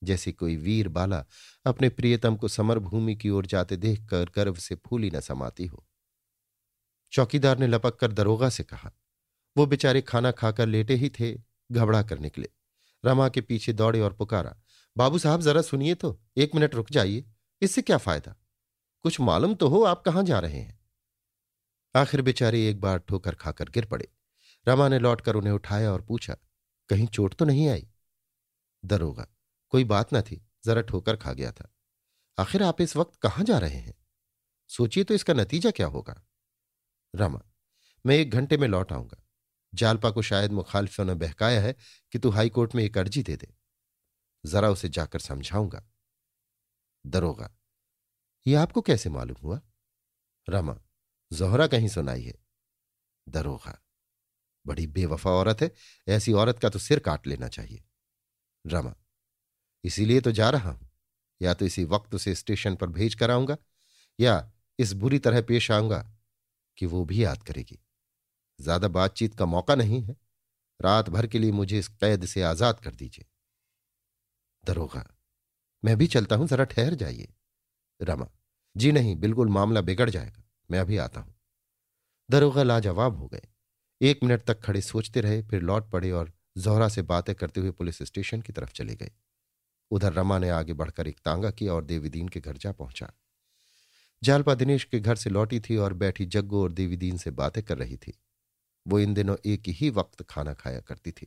जैसे 0.02 0.32
कोई 0.32 0.56
वीर 0.56 0.88
बाला 0.88 1.24
अपने 1.66 1.88
प्रियतम 1.88 2.36
को 2.36 2.48
समर 2.48 2.78
भूमि 2.78 3.14
की 3.16 3.30
ओर 3.30 3.46
जाते 3.46 3.76
देखकर 3.76 4.30
गर्व 4.36 4.54
से 4.54 4.74
फूली 4.74 5.10
न 5.10 5.20
समाती 5.20 5.66
हो। 5.66 5.86
चौकीदार 7.12 7.58
ने 7.58 7.66
लपक 7.66 7.96
कर 7.96 8.12
दरोगा 8.12 8.48
से 8.48 8.62
कहा, 8.62 8.92
वो 9.56 9.66
बेचारे 9.66 10.02
खाना 10.02 10.30
खाकर 10.30 10.66
लेटे 10.66 10.94
ही 10.94 11.10
थे, 11.10 11.32
घबरा 11.72 12.02
कर 12.02 12.18
निकले। 12.18 12.48
रमा 13.04 13.28
के 13.28 13.40
पीछे 13.40 13.72
दौड़े 13.72 14.00
और 14.00 14.12
पुकारा, 14.12 14.56
बाबू 14.96 15.18
साहब, 15.18 15.40
जरा 15.40 15.62
सुनिए 15.62 15.94
तो 15.94 16.20
एक 16.36 16.54
मिनट 16.54 16.74
रुक 16.74 16.90
जाइए, 16.90 17.24
इससे 17.62 17.82
क्या 17.82 17.98
फ़ायदा? 17.98 18.34
कुछ 19.06 19.20
मालूम 19.20 19.54
तो 19.54 19.68
हो 19.68 19.82
आप 19.82 20.02
कहाँ 20.02 20.22
जा 20.22 20.38
रहे 20.38 20.60
हैं। 20.60 20.80
आखिर 21.94 22.22
बेचारे 22.22 22.68
एक 22.68 22.80
बार 22.80 22.98
ठोकर 22.98 23.34
खाकर 23.34 23.68
गिर 23.68 23.84
पड़े। 23.84 24.08
रमा 24.68 24.88
ने 24.88 24.98
लौटकर 24.98 25.34
उन्हें 25.34 25.52
उठाया 25.52 25.92
और 25.92 26.02
पूछा, 26.02 26.36
कहीं 26.88 27.06
चोट 27.06 27.34
तो 27.34 27.44
नहीं 27.44 27.68
आई? 27.68 27.88
दरोगा 28.84 29.26
कोई 29.70 29.84
बात 29.84 30.12
ना 30.12 30.22
थी। 30.22 30.46
जरा 30.64 30.80
ठोकर 30.80 31.16
खा 31.16 31.32
गया 31.32 31.52
था। 31.52 31.74
आखिर 32.38 32.62
आप 32.62 32.80
इस 32.80 32.96
वक्त 32.96 33.16
कहाँ 33.16 33.44
जा 33.44 33.58
रहे 33.58 33.76
हैं? 33.76 33.94
सोचिए 34.68 35.04
तो 35.04 35.14
इसका 35.14 35.34
नतीजा 35.34 35.70
क्या 35.70 35.86
होगा? 35.86 36.26
रमा, 37.14 37.42
मैं 38.06 38.16
एक 38.16 38.30
घंटे 38.30 38.56
में 38.56 38.68
लौट 38.68 38.92
आऊँगा। 38.92 39.26
जालपा 39.74 40.10
को 40.10 40.22
शायद 40.22 40.52
मुखालिफों 40.52 41.04
ने 41.04 41.14
बहकाया 41.14 41.60
है 41.60 41.74
कि 42.12 42.18
तू 42.18 42.30
हाईकोर्ट 42.30 42.74
में 42.74 42.84
एक 42.84 42.98
अर्जी 42.98 43.22
दे 43.22 43.36
दे। 43.36 43.54
जरा 44.46 44.70
उसे 44.70 44.88
जाकर 44.88 45.18
समझाऊँगा। 45.18 45.90
दरोगा 47.06 47.55
ये 48.46 48.54
आपको 48.54 48.80
कैसे 48.80 49.10
मालूम 49.10 49.36
हुआ? 49.42 49.60
रमा, 50.48 50.76
जोहरा 51.30 51.66
कहीं 51.66 51.88
सुनाई 51.88 52.22
है। 52.22 52.34
दरोगा, 53.26 53.78
बड़ी 54.66 54.86
बेवफा 54.88 55.30
औरत 55.30 55.62
है, 55.62 55.70
ऐसी 56.06 56.32
औरत 56.32 56.58
का 56.58 56.68
तो 56.68 56.78
सिर 56.78 56.98
काट 56.98 57.26
लेना 57.26 57.48
चाहिए। 57.48 57.82
रमा, 58.64 58.94
इसीलिए 59.84 60.20
तो 60.20 60.32
जा 60.32 60.50
रहा 60.50 60.70
हूँ। 60.70 60.90
या 61.40 61.54
तो 61.54 61.64
इसी 61.64 61.84
वक्त 61.84 62.14
उसे 62.14 62.34
स्टेशन 62.34 62.76
पर 62.76 62.86
भेज 62.88 63.14
कर 63.14 63.30
आऊँगा, 63.30 63.56
या 64.18 64.52
इस 64.78 64.92
बुरी 64.92 65.18
तरह 65.18 65.42
पेश 65.42 65.70
आऊँगा 65.70 65.98
कि 66.78 66.86
वो 66.86 67.04
भी 67.04 67.22
याद 67.24 67.42
करेगी। 67.42 67.78
ज़्यादा 68.58 68.88
बातचीत 68.88 69.34
का 69.34 69.46
मौका 69.46 69.74
नहीं 69.74 70.02
है। 70.02 70.16
रात 70.80 71.08
भर 71.08 71.26
के 71.26 71.38
लिए 71.38 71.52
मुझे 71.52 71.78
इस 71.78 71.88
कैद 71.90 72.24
से 72.24 72.42
आज़ाद 72.42 72.80
कर 72.80 72.94
दीजिए। 72.94 73.26
दरोगा, 74.64 75.04
मैं 75.82 75.96
भी 75.98 76.06
चलता 76.06 76.36
हूँ, 76.36 76.46
जरा 76.46 76.64
ठहर 76.64 76.94
जाइए। 76.94 77.28
रमा, 78.02 78.28
जी 78.76 78.92
नहीं, 78.92 79.16
बिल्कुल 79.16 79.48
मामला 79.48 79.80
बिगड़ 79.80 80.10
जाएगा। 80.10 80.44
मैं 80.70 80.78
अभी 80.78 80.96
आता 80.96 81.20
हूँ। 81.20 81.34
दरोगा 82.30 82.62
लाजवाब 82.62 83.16
हो 83.16 83.28
गए। 83.28 83.42
एक 84.02 84.20
मिनट 84.22 84.42
तक 84.42 84.60
खड़े 84.60 84.80
सोचते 84.80 85.20
रहे, 85.20 85.42
फिर 85.42 85.62
लौट 85.62 85.90
पड़े 85.90 86.10
और 86.10 86.32
जोहरा 86.58 86.88
से 86.88 87.02
बातें 87.02 87.34
करते 87.34 87.60
हुए 87.60 87.70
पुलिस 87.70 88.02
स्टेशन 88.02 88.40
की 88.42 88.52
तरफ़ 88.52 88.72
चले 88.72 88.94
गए। 88.94 89.10
उधर 89.90 90.12
रमा 90.12 90.38
ने 90.38 90.50
आगे 90.50 90.72
बढ़कर 90.72 91.08
एक 91.08 91.18
तांगा 91.24 91.50
किया 91.50 91.74
और 91.74 91.84
देवीदीन 91.84 92.28
के 92.28 92.40
घर 92.40 92.56
जा 92.56 92.72
पहुँचा। 92.72 93.12
जालपा 94.22 94.54
दिनेश 94.54 94.84
के 94.84 95.00
घर 95.00 95.16
से 95.16 95.30
लौटी 95.30 95.60
थी 95.60 95.76
और 95.76 95.92
बैठी 95.92 96.26
जग्गो 96.26 96.62
और 96.62 96.72
देवीदीन 96.72 97.18
से 97.18 97.30
बातें 97.30 97.64
कर 97.64 97.78
रही 97.78 97.96
थी। 97.96 98.20
वो 98.86 98.98
इन 98.98 99.14
दिनों 99.14 99.36
एक 99.46 99.62
ही 99.66 99.90
वक्त 99.90 100.22
खाना 100.22 100.54
खाया 100.54 100.80
करती 100.80 101.12
थी। 101.12 101.26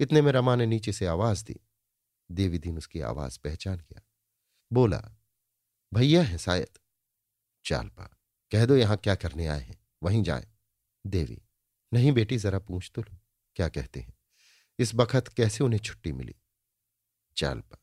इतने 0.00 0.22
में 0.22 0.32
रमा 0.32 0.56
ने 0.56 0.66
नीचे 0.66 0.92
से 0.92 1.06
आवाज़ 1.06 1.44
दी। 1.44 1.60
देवीदीन 2.30 2.78
उसकी 2.78 3.00
आवाज़ 3.00 3.38
पहचान 3.44 3.76
गया। 3.76 4.02
बोला 4.72 5.15
भैया 5.96 6.22
है 6.22 6.38
शायद। 6.38 6.78
चालपा 7.64 8.04
कह 8.52 8.66
दो 8.66 8.76
यहाँ 8.76 8.96
क्या 8.96 9.14
करने 9.14 9.46
आए 9.46 9.60
हैं? 9.60 9.76
वहीं 10.02 10.22
जाए। 10.22 10.46
देवी, 11.06 11.42
नहीं 11.92 12.12
बेटी, 12.12 12.38
जरा 12.38 12.58
पूछ 12.58 12.90
तो 12.94 13.02
लो, 13.02 13.16
क्या 13.56 13.68
कहते 13.68 14.00
हैं? 14.00 14.14
इस 14.78 14.94
बखत 14.94 15.28
कैसे 15.28 15.64
उन्हें 15.64 15.80
छुट्टी 15.80 16.12
मिली? 16.12 16.34
चालपा 17.36 17.78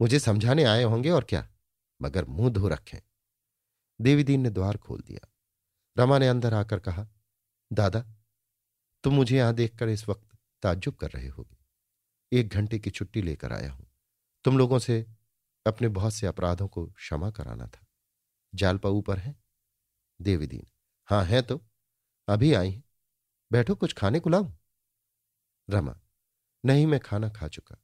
मुझे 0.00 0.18
समझाने 0.18 0.64
आए 0.64 0.82
होंगे 0.82 1.10
और 1.10 1.24
क्या? 1.24 1.48
मगर 2.02 2.24
मुँह 2.24 2.50
धो 2.50 2.68
रखें 2.68 2.98
देवीदीन 4.00 4.40
ने 4.40 4.50
द्वार 4.50 4.76
खोल 4.76 5.00
दिया। 5.00 5.28
रमा 5.98 6.18
ने 6.18 6.28
अंदर 6.28 6.54
आकर 6.54 6.78
कहा, 6.78 7.06
दादा, 7.72 8.00
तुम 9.04 9.14
मुझे 9.14 9.36
यहाँ 9.36 9.54
देखकर 9.54 9.88
इस 9.88 10.08
वक्त 10.08 10.36
ताज्जुब 10.62 10.94
कर 10.94 11.10
रहे 11.10 11.28
होगे। 11.28 11.56
एक 12.32 12.48
घंटे 12.48 12.78
की 12.78 12.90
छुट्टी 12.90 13.22
लेकर 13.22 13.52
आया 13.52 13.70
हूँ। 13.72 13.86
तुम 14.44 14.58
लोगों 14.58 14.78
से 14.78 15.06
अपने 15.66 15.88
बहुत 15.88 16.14
से 16.14 16.26
अपराधों 16.26 16.68
को 16.68 16.86
क्षमा 16.86 17.30
कराना 17.30 17.66
था। 17.66 17.86
जालपा 18.54 18.88
ऊपर 18.88 19.18
है, 19.18 19.34
देवीदीन। 20.20 20.66
हाँ, 21.08 21.24
है 21.24 21.42
तो 21.42 21.60
अभी 22.28 22.52
आई 22.54 22.70
है। 22.70 22.82
बैठो, 23.52 23.74
कुछ 23.74 23.92
खाने 23.92 24.20
को 24.20 24.30
लाऊं 24.30 24.52
रमा, 25.68 26.00
नहीं, 26.64 26.86
मैं 26.86 27.00
खाना 27.00 27.28
खा 27.28 27.48
चुका। 27.48 27.76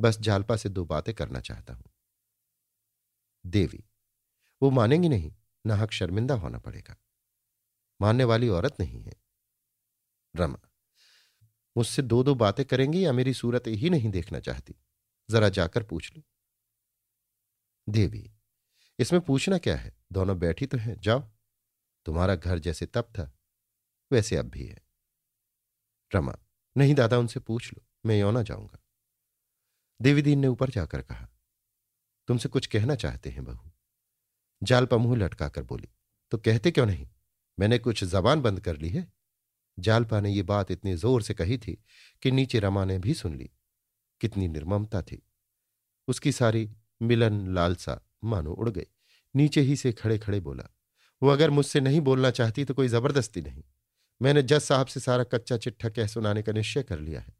बस 0.00 0.18
जालपा 0.18 0.56
से 0.56 0.68
दो 0.68 0.84
बातें 0.84 1.14
करना 1.14 1.40
चाहता 1.40 1.74
हूँ। 1.74 1.84
देवी, 3.46 3.84
वो 4.62 4.70
मानेंगी 4.70 5.08
नहीं, 5.08 5.34
नाहक 5.66 5.90
शर्मिंदा 5.90 6.34
होना 6.34 6.58
पड़ेगा। 6.58 6.96
मानने 8.00 8.24
वाली 8.24 8.48
औरत 8.48 8.76
नहीं 8.80 9.02
है। 9.02 9.12
रमा, 10.36 10.58
मुझसे 11.76 12.02
दो 12.02 12.22
दो 12.22 12.34
बातें 12.34 12.64
करेंगी 12.66 13.04
या 13.06 13.12
मेरी 13.12 13.34
सूरत 13.34 13.64
ही 13.66 13.90
नहीं 13.90 14.10
देखना 14.10 14.40
चाहती? 14.40 14.74
जरा 15.30 15.48
जाकर 15.48 15.82
पूछ 15.82 16.12
लो। 16.16 16.22
देवी, 17.88 18.30
इसमें 18.98 19.20
पूछना 19.20 19.58
क्या 19.58 19.76
है? 19.76 19.92
दोनों 20.12 20.38
बैठी 20.38 20.66
तो 20.66 20.78
हैं, 20.78 21.00
जाओ। 21.00 21.20
तुम्हारा 22.06 22.34
घर 22.34 22.58
जैसे 22.58 22.86
तब 22.86 23.04
था, 23.04 23.30
वैसे 24.10 24.36
अब 24.36 24.48
भी 24.48 24.66
है। 24.66 24.82
रमा, 26.12 26.34
नहीं 26.76 26.94
दादा, 26.94 27.18
उनसे 27.18 27.40
पूछ 27.40 27.72
लो, 27.72 27.84
मैं 28.06 28.18
यो 28.20 28.30
ना 28.30 28.42
जाऊँगा। 28.42 28.78
देवीदीन 30.00 30.38
ने 30.38 30.46
ऊपर 30.46 30.70
जाकर 30.70 31.02
कहा, 31.02 31.28
तुमसे 32.28 32.48
कुछ 32.48 32.66
कहना 32.66 32.94
चाहते 32.94 33.30
हैं 33.30 33.44
बहू। 33.44 33.70
जालपा 34.62 34.96
मुँह 34.96 35.16
लटकाकर 35.16 35.62
बोली 35.62 35.88
तो 36.32 36.38
कहते 36.38 36.70
क्यों 36.70 36.86
नहीं? 36.86 37.08
मैंने 37.58 37.78
कुछ 37.78 38.04
जबान 38.04 38.40
बंद 38.42 38.60
कर 38.60 38.76
ली 38.76 38.88
है। 38.88 39.06
जालपा 39.78 40.20
ने 40.20 40.30
यह 40.30 40.42
बात 40.42 40.70
इतनी 40.70 40.94
ज़ोर 40.94 41.22
से 41.22 41.34
कही 41.34 41.58
थी 41.58 41.72
कि 42.22 42.30
नीचे 42.30 42.58
रमा 42.58 42.84
ने 42.84 42.98
भी 42.98 43.14
सुन 43.14 43.34
ली। 43.34 43.50
कितनी 44.20 44.48
निर्ममता 44.48 45.02
थी। 45.02 45.22
उसकी 46.08 46.32
सारी 46.32 46.68
मिलन 47.00 47.54
लालसा 47.54 48.00
मानो 48.24 48.52
उड़ 48.52 48.68
गई। 48.70 48.86
नीचे 49.34 49.60
ही 49.60 49.76
से 49.76 49.92
खड़े 49.92 50.18
खड़े 50.18 50.40
बोला, 50.40 50.64
वो 51.22 51.28
अगर 51.28 51.50
मुझसे 51.50 51.80
नहीं 51.80 52.00
बोलना 52.00 52.30
चाहती 52.30 52.64
तो 52.64 52.74
कोई 52.74 52.88
ज़बरदस्ती 52.88 53.40
नहीं। 53.40 53.62
मैंने 54.20 54.42
जज 54.42 54.60
साहब 54.60 54.86
से 54.86 55.00
सारा 55.00 55.24
कच्चा 55.24 55.56
चिट्ठा 55.56 55.88
कह 55.88 56.06
सुनाने 56.06 56.42
का 56.42 56.52
निश्चय 56.52 56.82
कर 56.82 56.98
लिया 56.98 57.20
है। 57.20 57.36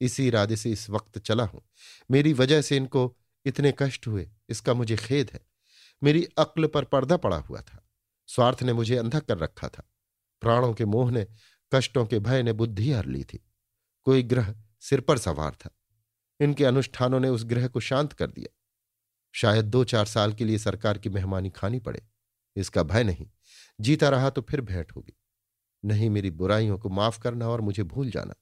इसी 0.00 0.26
इरादे 0.26 0.56
से 0.56 0.70
इस 0.70 0.88
वक्त 0.90 1.18
चला 1.18 1.44
हूँ। 1.44 1.62
मेरी 2.10 2.32
वजह 2.32 2.62
से 2.62 2.76
इनको 2.76 3.16
इतने 3.46 3.72
कष्ट 3.78 4.06
हुए, 4.06 4.28
इसका 4.48 4.74
मुझे 4.74 4.96
खेद 4.96 5.30
है। 5.34 5.40
मेरी 6.02 6.24
अक्ल 6.38 6.66
पर 6.66 6.84
पर्दा 6.84 7.16
पड़ा 7.16 7.36
हुआ 7.36 7.60
था। 7.60 7.82
स्वार्थ 8.28 8.62
ने 8.62 8.72
मुझे 8.72 8.96
अंधा 8.96 9.18
कर 9.18 9.38
रखा 9.38 9.68
था। 9.68 9.88
प्राणों 10.40 10.72
के 10.74 10.84
मोह 10.84 11.10
ने, 11.10 11.26
कष्टों 11.72 12.06
के 12.06 12.18
भय 12.18 12.42
ने 12.42 12.52
बुद्धि 12.52 12.90
हर 12.92 13.06
ली 13.06 13.24
थी। 13.24 13.44
कोई 14.06 14.22
ग्रह 14.22 14.54
सिर 14.80 15.00
पर 15.00 15.18
सवार 15.18 15.54
था। 15.54 15.70
इनके 16.40 16.64
अनुष्ठानों 16.64 17.20
ने 17.20 17.28
उस 17.28 17.44
ग्रह 17.44 17.68
को 17.68 17.80
शांत 17.80 18.12
कर 18.12 18.30
दिया। 18.30 18.54
शायद 19.36 19.64
दो 19.64 19.84
चार 19.84 20.06
साल 20.06 20.32
के 20.32 20.44
लिए 20.44 20.58
सरकार 20.58 20.98
की 20.98 21.08
मेहमानी 21.08 21.50
खानी 21.50 21.80
पड़े। 21.80 22.02
इसका 22.56 22.82
भय 22.82 23.04
नहीं। 23.04 23.26
जीता 23.80 24.08
रहा 24.08 24.30
तो 24.30 24.42
फिर 24.42 24.60
भेंट 24.60 24.92
होगी। 24.96 25.12
नहीं, 25.84 26.10
मेरी 26.10 26.30
बुराइयों 26.30 26.78
को 26.78 26.88
माफ़ 26.88 27.20
करना 27.20 27.48
और 27.48 27.60
मुझे 27.60 27.82
भूल 27.82 28.10
जाना। 28.10 28.34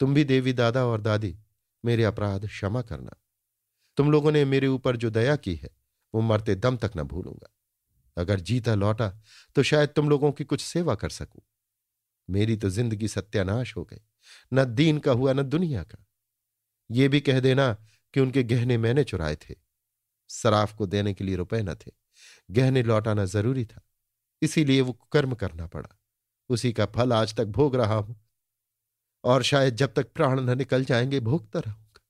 तुम 0.00 0.14
भी 0.14 0.24
देवी 0.24 0.52
दादा 0.52 0.86
और 0.86 1.00
दादी, 1.00 1.38
मेरे 1.84 2.04
अपराध 2.04 2.46
क्षमा 2.46 2.82
करना। 2.82 3.16
तुम 3.96 4.12
लोगों 4.12 4.32
ने 4.32 4.44
मेरे 4.44 4.66
ऊपर 4.66 4.96
जो 4.96 5.10
दया 5.10 5.36
की 5.36 5.54
है, 5.54 5.70
वो 6.14 6.20
मरते 6.20 6.54
दम 6.54 6.76
तक 6.76 6.92
न 6.96 7.02
भूलूँगा। 7.02 7.50
अगर 8.16 8.40
जीता 8.40 8.74
लौटा 8.74 9.08
तो 9.54 9.62
शायद 9.62 9.88
तुम 9.88 10.08
लोगों 10.08 10.32
की 10.32 10.44
कुछ 10.44 10.60
सेवा 10.60 10.94
कर 10.94 11.08
सकूँ। 11.08 11.42
मेरी 12.30 12.56
तो 12.56 12.70
ज़िंदगी 12.70 13.08
सत्यानाश 13.08 13.76
हो 13.76 13.84
गई। 13.84 14.00
न 14.52 14.64
दीन 14.64 14.98
का 14.98 15.12
हुआ, 15.12 15.32
न 15.32 15.42
दुनिया 15.42 15.82
का। 15.82 16.06
ये 16.90 17.08
भी 17.08 17.20
कह 17.20 17.40
देना 17.40 17.72
कि 18.14 18.20
उनके 18.20 18.42
गहने 18.42 18.78
मैंने 18.78 19.04
चुराए 19.04 19.36
थे। 19.36 19.54
सराफ 20.34 20.74
को 20.74 20.86
देने 20.86 21.14
के 21.14 21.24
लिए 21.24 21.36
रुपए 21.36 21.62
न 21.62 21.74
थे। 21.76 21.90
गहने 22.50 22.82
लौटाना 22.82 23.24
ज़रूरी 23.26 23.64
था, 23.64 23.80
इसीलिए 24.42 24.80
वो 24.80 24.92
कर्म 25.12 25.34
करना 25.34 25.66
पड़ा। 25.66 25.88
उसी 26.50 26.72
का 26.72 26.86
फल 26.86 27.12
आज 27.12 27.34
तक 27.34 27.44
भोग 27.48 27.76
रहा 27.76 27.94
हूँ। 27.94 28.16
और 29.24 29.42
शायद 29.42 29.76
जब 29.76 29.92
तक 29.94 30.12
प्राण 30.12 30.40
न 30.40 30.56
निकल 30.58 30.84
जाएँगे, 30.84 31.20
भोगता 31.20 31.60
रहूँगा। 31.60 32.00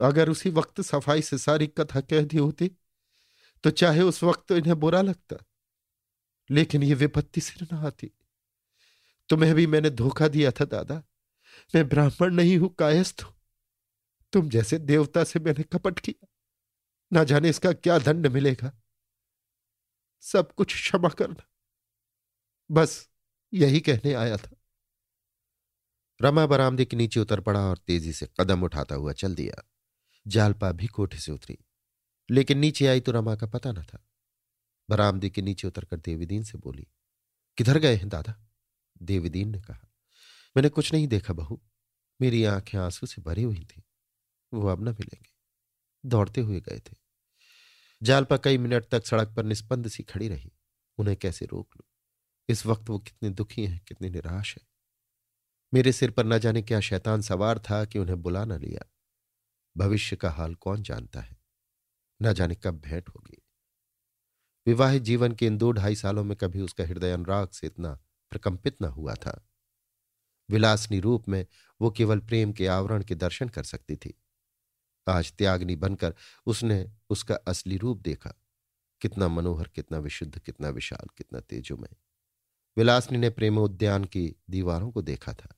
अगर 0.00 0.28
उसी 0.28 0.50
वक्त 0.50 0.80
सफ़ाई 0.80 1.22
से 1.22 1.38
सारी 1.38 1.66
कथा 1.68 2.00
कह 2.02 2.22
दी 2.22 2.38
होती 2.38 2.70
तो 3.64 3.70
चाहे 3.72 4.02
उस 4.02 4.22
वक्त 4.24 4.44
तो 4.48 4.56
इन्हें 4.56 4.78
बुरा 4.80 5.00
लगता, 5.02 5.36
लेकिन 6.50 6.82
ये 6.82 6.94
विपत्ति 6.94 7.40
सिर 7.40 7.68
न 7.72 7.76
आती। 7.78 8.10
तुम्हें 9.28 9.54
भी 9.54 9.66
मैंने 9.66 9.90
धोखा 9.90 10.28
दिया 10.28 10.50
था, 10.50 10.64
दादा। 10.64 11.02
मैं 11.74 11.88
ब्राह्मण 11.88 12.34
नहीं 12.34 12.56
हूँ, 12.58 12.68
कायस्थ 12.74 13.22
हूँ। 13.22 13.34
तुम 14.32 14.48
जैसे 14.48 14.78
देवता 14.80 15.24
से 15.24 15.40
मैंने 15.40 15.62
कपट 15.64 15.98
किया। 15.98 16.26
ना 17.12 17.24
जाने 17.24 17.50
इसका 17.50 17.72
क्या 17.72 17.98
दंड 17.98 18.26
मिलेगा। 18.26 18.72
सब 20.20 20.52
कुछ 20.52 20.74
क्षमा 20.74 21.08
करना। 21.08 21.42
बस 22.70 23.08
यही 23.54 23.80
कहने 23.80 24.14
आया 24.14 24.36
था। 24.36 24.50
रमा 26.20 26.46
बरामदे 26.46 26.84
के 26.84 26.96
नीचे 26.96 27.20
उतर 27.20 27.40
पड़ा 27.40 27.60
और 27.60 27.78
तेज़ी 27.78 28.12
से 28.12 28.28
कदम 28.40 28.62
उठाता 28.62 28.94
हुआ 28.94 29.12
चल 29.12 29.34
दिया। 29.34 29.62
जालपा 30.26 30.72
भी 30.72 30.86
कोठे 30.86 31.18
से 31.18 31.32
उतरी। 31.32 31.58
लेकिन 32.30 32.58
नीचे 32.58 32.86
आई 32.86 33.00
तो 33.00 33.12
रमा 33.12 33.36
का 33.36 33.46
पता 33.46 33.72
न 33.72 33.82
था। 33.82 34.04
बरामदे 34.90 35.30
के 35.30 35.42
नीचे 35.42 35.68
उतरकर 35.68 35.96
देवीदीन 35.96 36.42
से 36.44 36.58
बोली, 36.58 36.86
किधर 37.56 37.78
गए 37.78 37.96
हैं 37.96 38.08
दादा? 38.08 38.34
देवीदीन 39.02 39.48
ने 39.48 39.60
कहा, 39.60 39.88
मैंने 40.56 40.68
कुछ 40.68 40.92
नहीं 40.92 41.08
देखा 41.08 41.32
बहू। 41.32 41.60
मेरी 42.20 42.44
आँखें 42.44 42.78
आँसू 42.78 43.06
से 43.06 43.22
भरी 43.22 43.42
हुई 43.42 43.64
थी। 43.64 43.82
वो 44.52 44.68
अब 44.68 44.80
न 44.80 44.88
मिलेंगे। 44.88 45.33
दौड़ते 46.06 46.40
हुए 46.40 46.60
गए 46.60 46.78
थे। 46.78 46.96
जालपा 48.02 48.36
कई 48.36 48.58
मिनट 48.58 48.84
तक 48.84 49.06
सड़क 49.06 49.28
पर 49.28 49.44
निस्पंद 49.44 49.88
सी 49.88 50.02
खड़ी 50.02 50.28
रही। 50.28 50.52
उन्हें 50.98 51.16
कैसे 51.16 51.46
रोक 51.46 51.70
लू? 51.76 51.84
इस 52.48 52.66
वक्त 52.66 52.90
वो 52.90 52.98
कितने 52.98 53.30
दुखी 53.30 53.66
हैं, 53.66 53.84
कितने 53.88 54.10
निराश 54.10 54.56
है। 54.56 54.66
मेरे 55.74 55.92
सिर 55.92 56.10
पर 56.10 56.26
न 56.26 56.38
जाने 56.38 56.62
क्या 56.62 56.80
शैतान 56.80 57.22
सवार 57.22 57.58
था 57.58 57.84
कि 57.84 57.98
उन्हें 57.98 58.22
बुला 58.22 58.44
न 58.44 58.52
लिया। 58.52 58.92
भविष्य 59.76 60.16
का 60.16 60.30
हाल 60.30 60.54
कौन 60.54 60.82
जानता 60.82 61.20
है? 61.20 61.36
न 62.22 62.32
जाने 62.32 62.54
कब 62.54 62.80
भेंट 62.80 63.08
होगी। 63.08 63.42
विवाहित 64.66 65.02
जीवन 65.02 65.32
के 65.32 65.46
इन 65.46 65.58
दो 65.58 65.72
ढाई 65.72 65.96
सालों 65.96 66.24
में 66.24 66.36
कभी 66.36 66.60
उसका 66.60 66.84
हृदय 66.84 67.12
अनुराग 67.12 67.48
से 67.48 67.66
इतना 67.66 68.04
प्रकंपित 68.30 68.82
न 68.82 68.84
हुआ 68.84 69.14
था। 69.14 69.48
विलासनी 70.50 71.00
रूप 71.00 71.28
में 71.28 71.46
वो 71.80 71.90
केवल 71.90 72.18
प्रेम 72.18 72.52
के 72.52 72.66
आवरण 72.66 73.02
के 73.02 73.14
दर्शन 73.14 73.48
कर 73.48 73.64
सकती 73.64 73.96
थी। 73.96 74.23
आज 75.08 75.32
त्याग्नि 75.32 75.76
बनकर 75.76 76.14
उसने 76.46 76.92
उसका 77.10 77.34
असली 77.34 77.76
रूप 77.76 77.98
देखा। 77.98 78.34
कितना 79.00 79.28
मनोहर, 79.28 79.68
कितना 79.68 79.98
विशुद्ध, 79.98 80.38
कितना 80.38 80.68
विशाल, 80.68 81.08
कितना 81.18 81.40
तेजोमय। 81.40 81.96
विलासनी 82.76 83.18
ने 83.18 83.30
प्रेमोद्यान 83.30 84.04
की 84.04 84.36
दीवारों 84.50 84.90
को 84.90 85.02
देखा 85.02 85.32
था। 85.32 85.54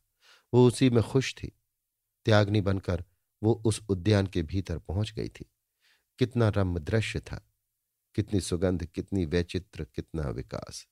वो 0.55 0.67
उसी 0.67 0.91
में 0.91 1.03
खुश 1.03 1.35
थी। 1.35 1.53
त्याग्नि 2.25 2.61
बनकर 2.61 3.05
वो 3.43 3.63
उस 3.67 3.83
उद्यान 3.89 4.27
के 4.27 4.43
भीतर 4.43 4.79
पहुँच 4.79 5.13
गई 5.13 5.29
थी। 5.29 5.45
कितना 6.19 6.49
रम्य 6.49 6.81
दृश्य 6.81 7.21
था। 7.21 7.53
कितनी 8.15 8.41
सुगंध, 8.41 8.85
कितनी 8.85 9.25
वैचित्र, 9.25 9.85
कितना 9.85 10.29
विकास। 10.29 10.87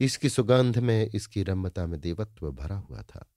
इसकी 0.00 0.28
सुगंध 0.28 0.78
में, 0.78 1.10
इसकी 1.14 1.42
रम्यता 1.42 1.86
में 1.86 2.00
देवत्व 2.00 2.52
भरा 2.52 2.76
हुआ 2.76 3.02
था। 3.02 3.30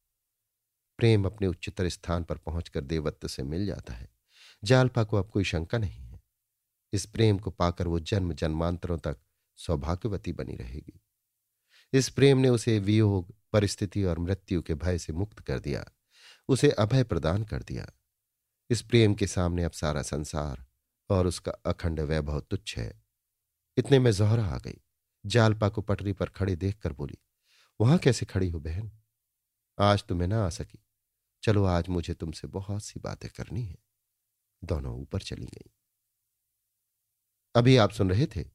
प्रेम 0.97 1.25
अपने 1.25 1.47
उच्चतर 1.47 1.89
स्थान 1.89 2.23
पर 2.23 2.37
पहुंचकर 2.37 2.81
देवत्व 2.81 3.27
से 3.27 3.43
मिल 3.43 3.65
जाता 3.65 3.93
है। 3.93 4.20
जालपा 4.63 5.03
को 5.03 5.17
अब 5.17 5.29
कोई 5.29 5.43
शंका 5.43 5.77
नहीं 5.77 6.03
है। 6.03 6.21
इस 6.93 7.05
प्रेम 7.05 7.39
को 7.39 7.51
पाकर 7.51 7.87
वो 7.87 7.99
जन्म 7.99 8.33
जन्मांतरों 8.33 8.97
तक 8.97 9.17
सौभाग्यवती 9.55 10.33
बनी 10.33 10.55
रहेगी। 10.55 11.01
इस 11.93 12.09
प्रेम 12.09 12.37
ने 12.37 12.49
उसे 12.49 12.79
वियोग, 12.79 13.35
परिस्थिति 13.53 14.03
और 14.03 14.19
मृत्यु 14.19 14.61
के 14.61 14.73
भय 14.73 14.97
से 14.97 15.13
मुक्त 15.13 15.39
कर 15.39 15.59
दिया। 15.59 15.85
उसे 16.47 16.71
अभय 16.71 17.03
प्रदान 17.03 17.43
कर 17.43 17.63
दिया। 17.63 17.91
इस 18.69 18.81
प्रेम 18.81 19.13
के 19.13 19.27
सामने 19.27 19.63
अब 19.63 19.71
सारा 19.71 20.01
संसार 20.01 20.65
और 21.09 21.27
उसका 21.27 21.51
अखंड 21.51 21.99
वैभव 21.99 22.39
तुच्छ 22.39 22.77
है। 22.77 23.03
इतने 23.77 23.99
में 23.99 24.11
जोहरा 24.11 24.45
आ 24.45 24.57
गई। 24.57 24.77
जालपा 25.25 25.69
को 25.69 25.81
पटरी 25.81 26.13
पर 26.13 26.25
खड़े 26.25 26.55
देखकर 26.55 26.93
बोली, 26.93 27.17
वहाँ 27.81 27.97
कैसे 27.97 28.25
खड़ी 28.25 28.49
हो 28.49 28.59
बहन? 28.59 28.91
आज 29.79 30.03
तुम्हें 30.03 30.27
ना 30.27 30.45
आ 30.45 30.49
सकी। 30.49 30.79
चलो 31.43 31.65
आज 31.65 31.89
मुझे 31.89 32.13
तुमसे 32.13 32.47
बहुत 32.47 32.83
सी 32.83 32.99
बातें 32.99 33.29
करनी 33.37 33.63
है। 33.63 33.77
दोनों 34.63 34.95
ऊपर 34.99 35.21
चली 35.21 35.45
गई। 35.45 35.71
अभी 37.55 37.77
आप 37.77 37.91
सुन 37.91 38.09
रहे 38.09 38.25
थे 38.25 38.45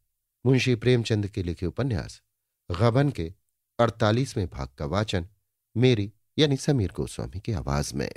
मुंशी 0.47 0.75
प्रेमचंद 0.75 1.29
के 1.29 1.43
लिखे 1.43 1.67
उपन्यास, 1.67 2.23
गबन 2.71 3.11
के 3.11 3.35
अड़तालीसवें 3.81 4.47
भाग 4.47 4.69
का 4.69 4.87
वाचन, 4.87 5.29
मेरी 5.77 6.13
यानी 6.39 6.57
समीर 6.57 6.93
गोस्वामी 6.93 7.41
की 7.41 7.53
आवाज़ 7.53 7.95
में। 7.95 8.11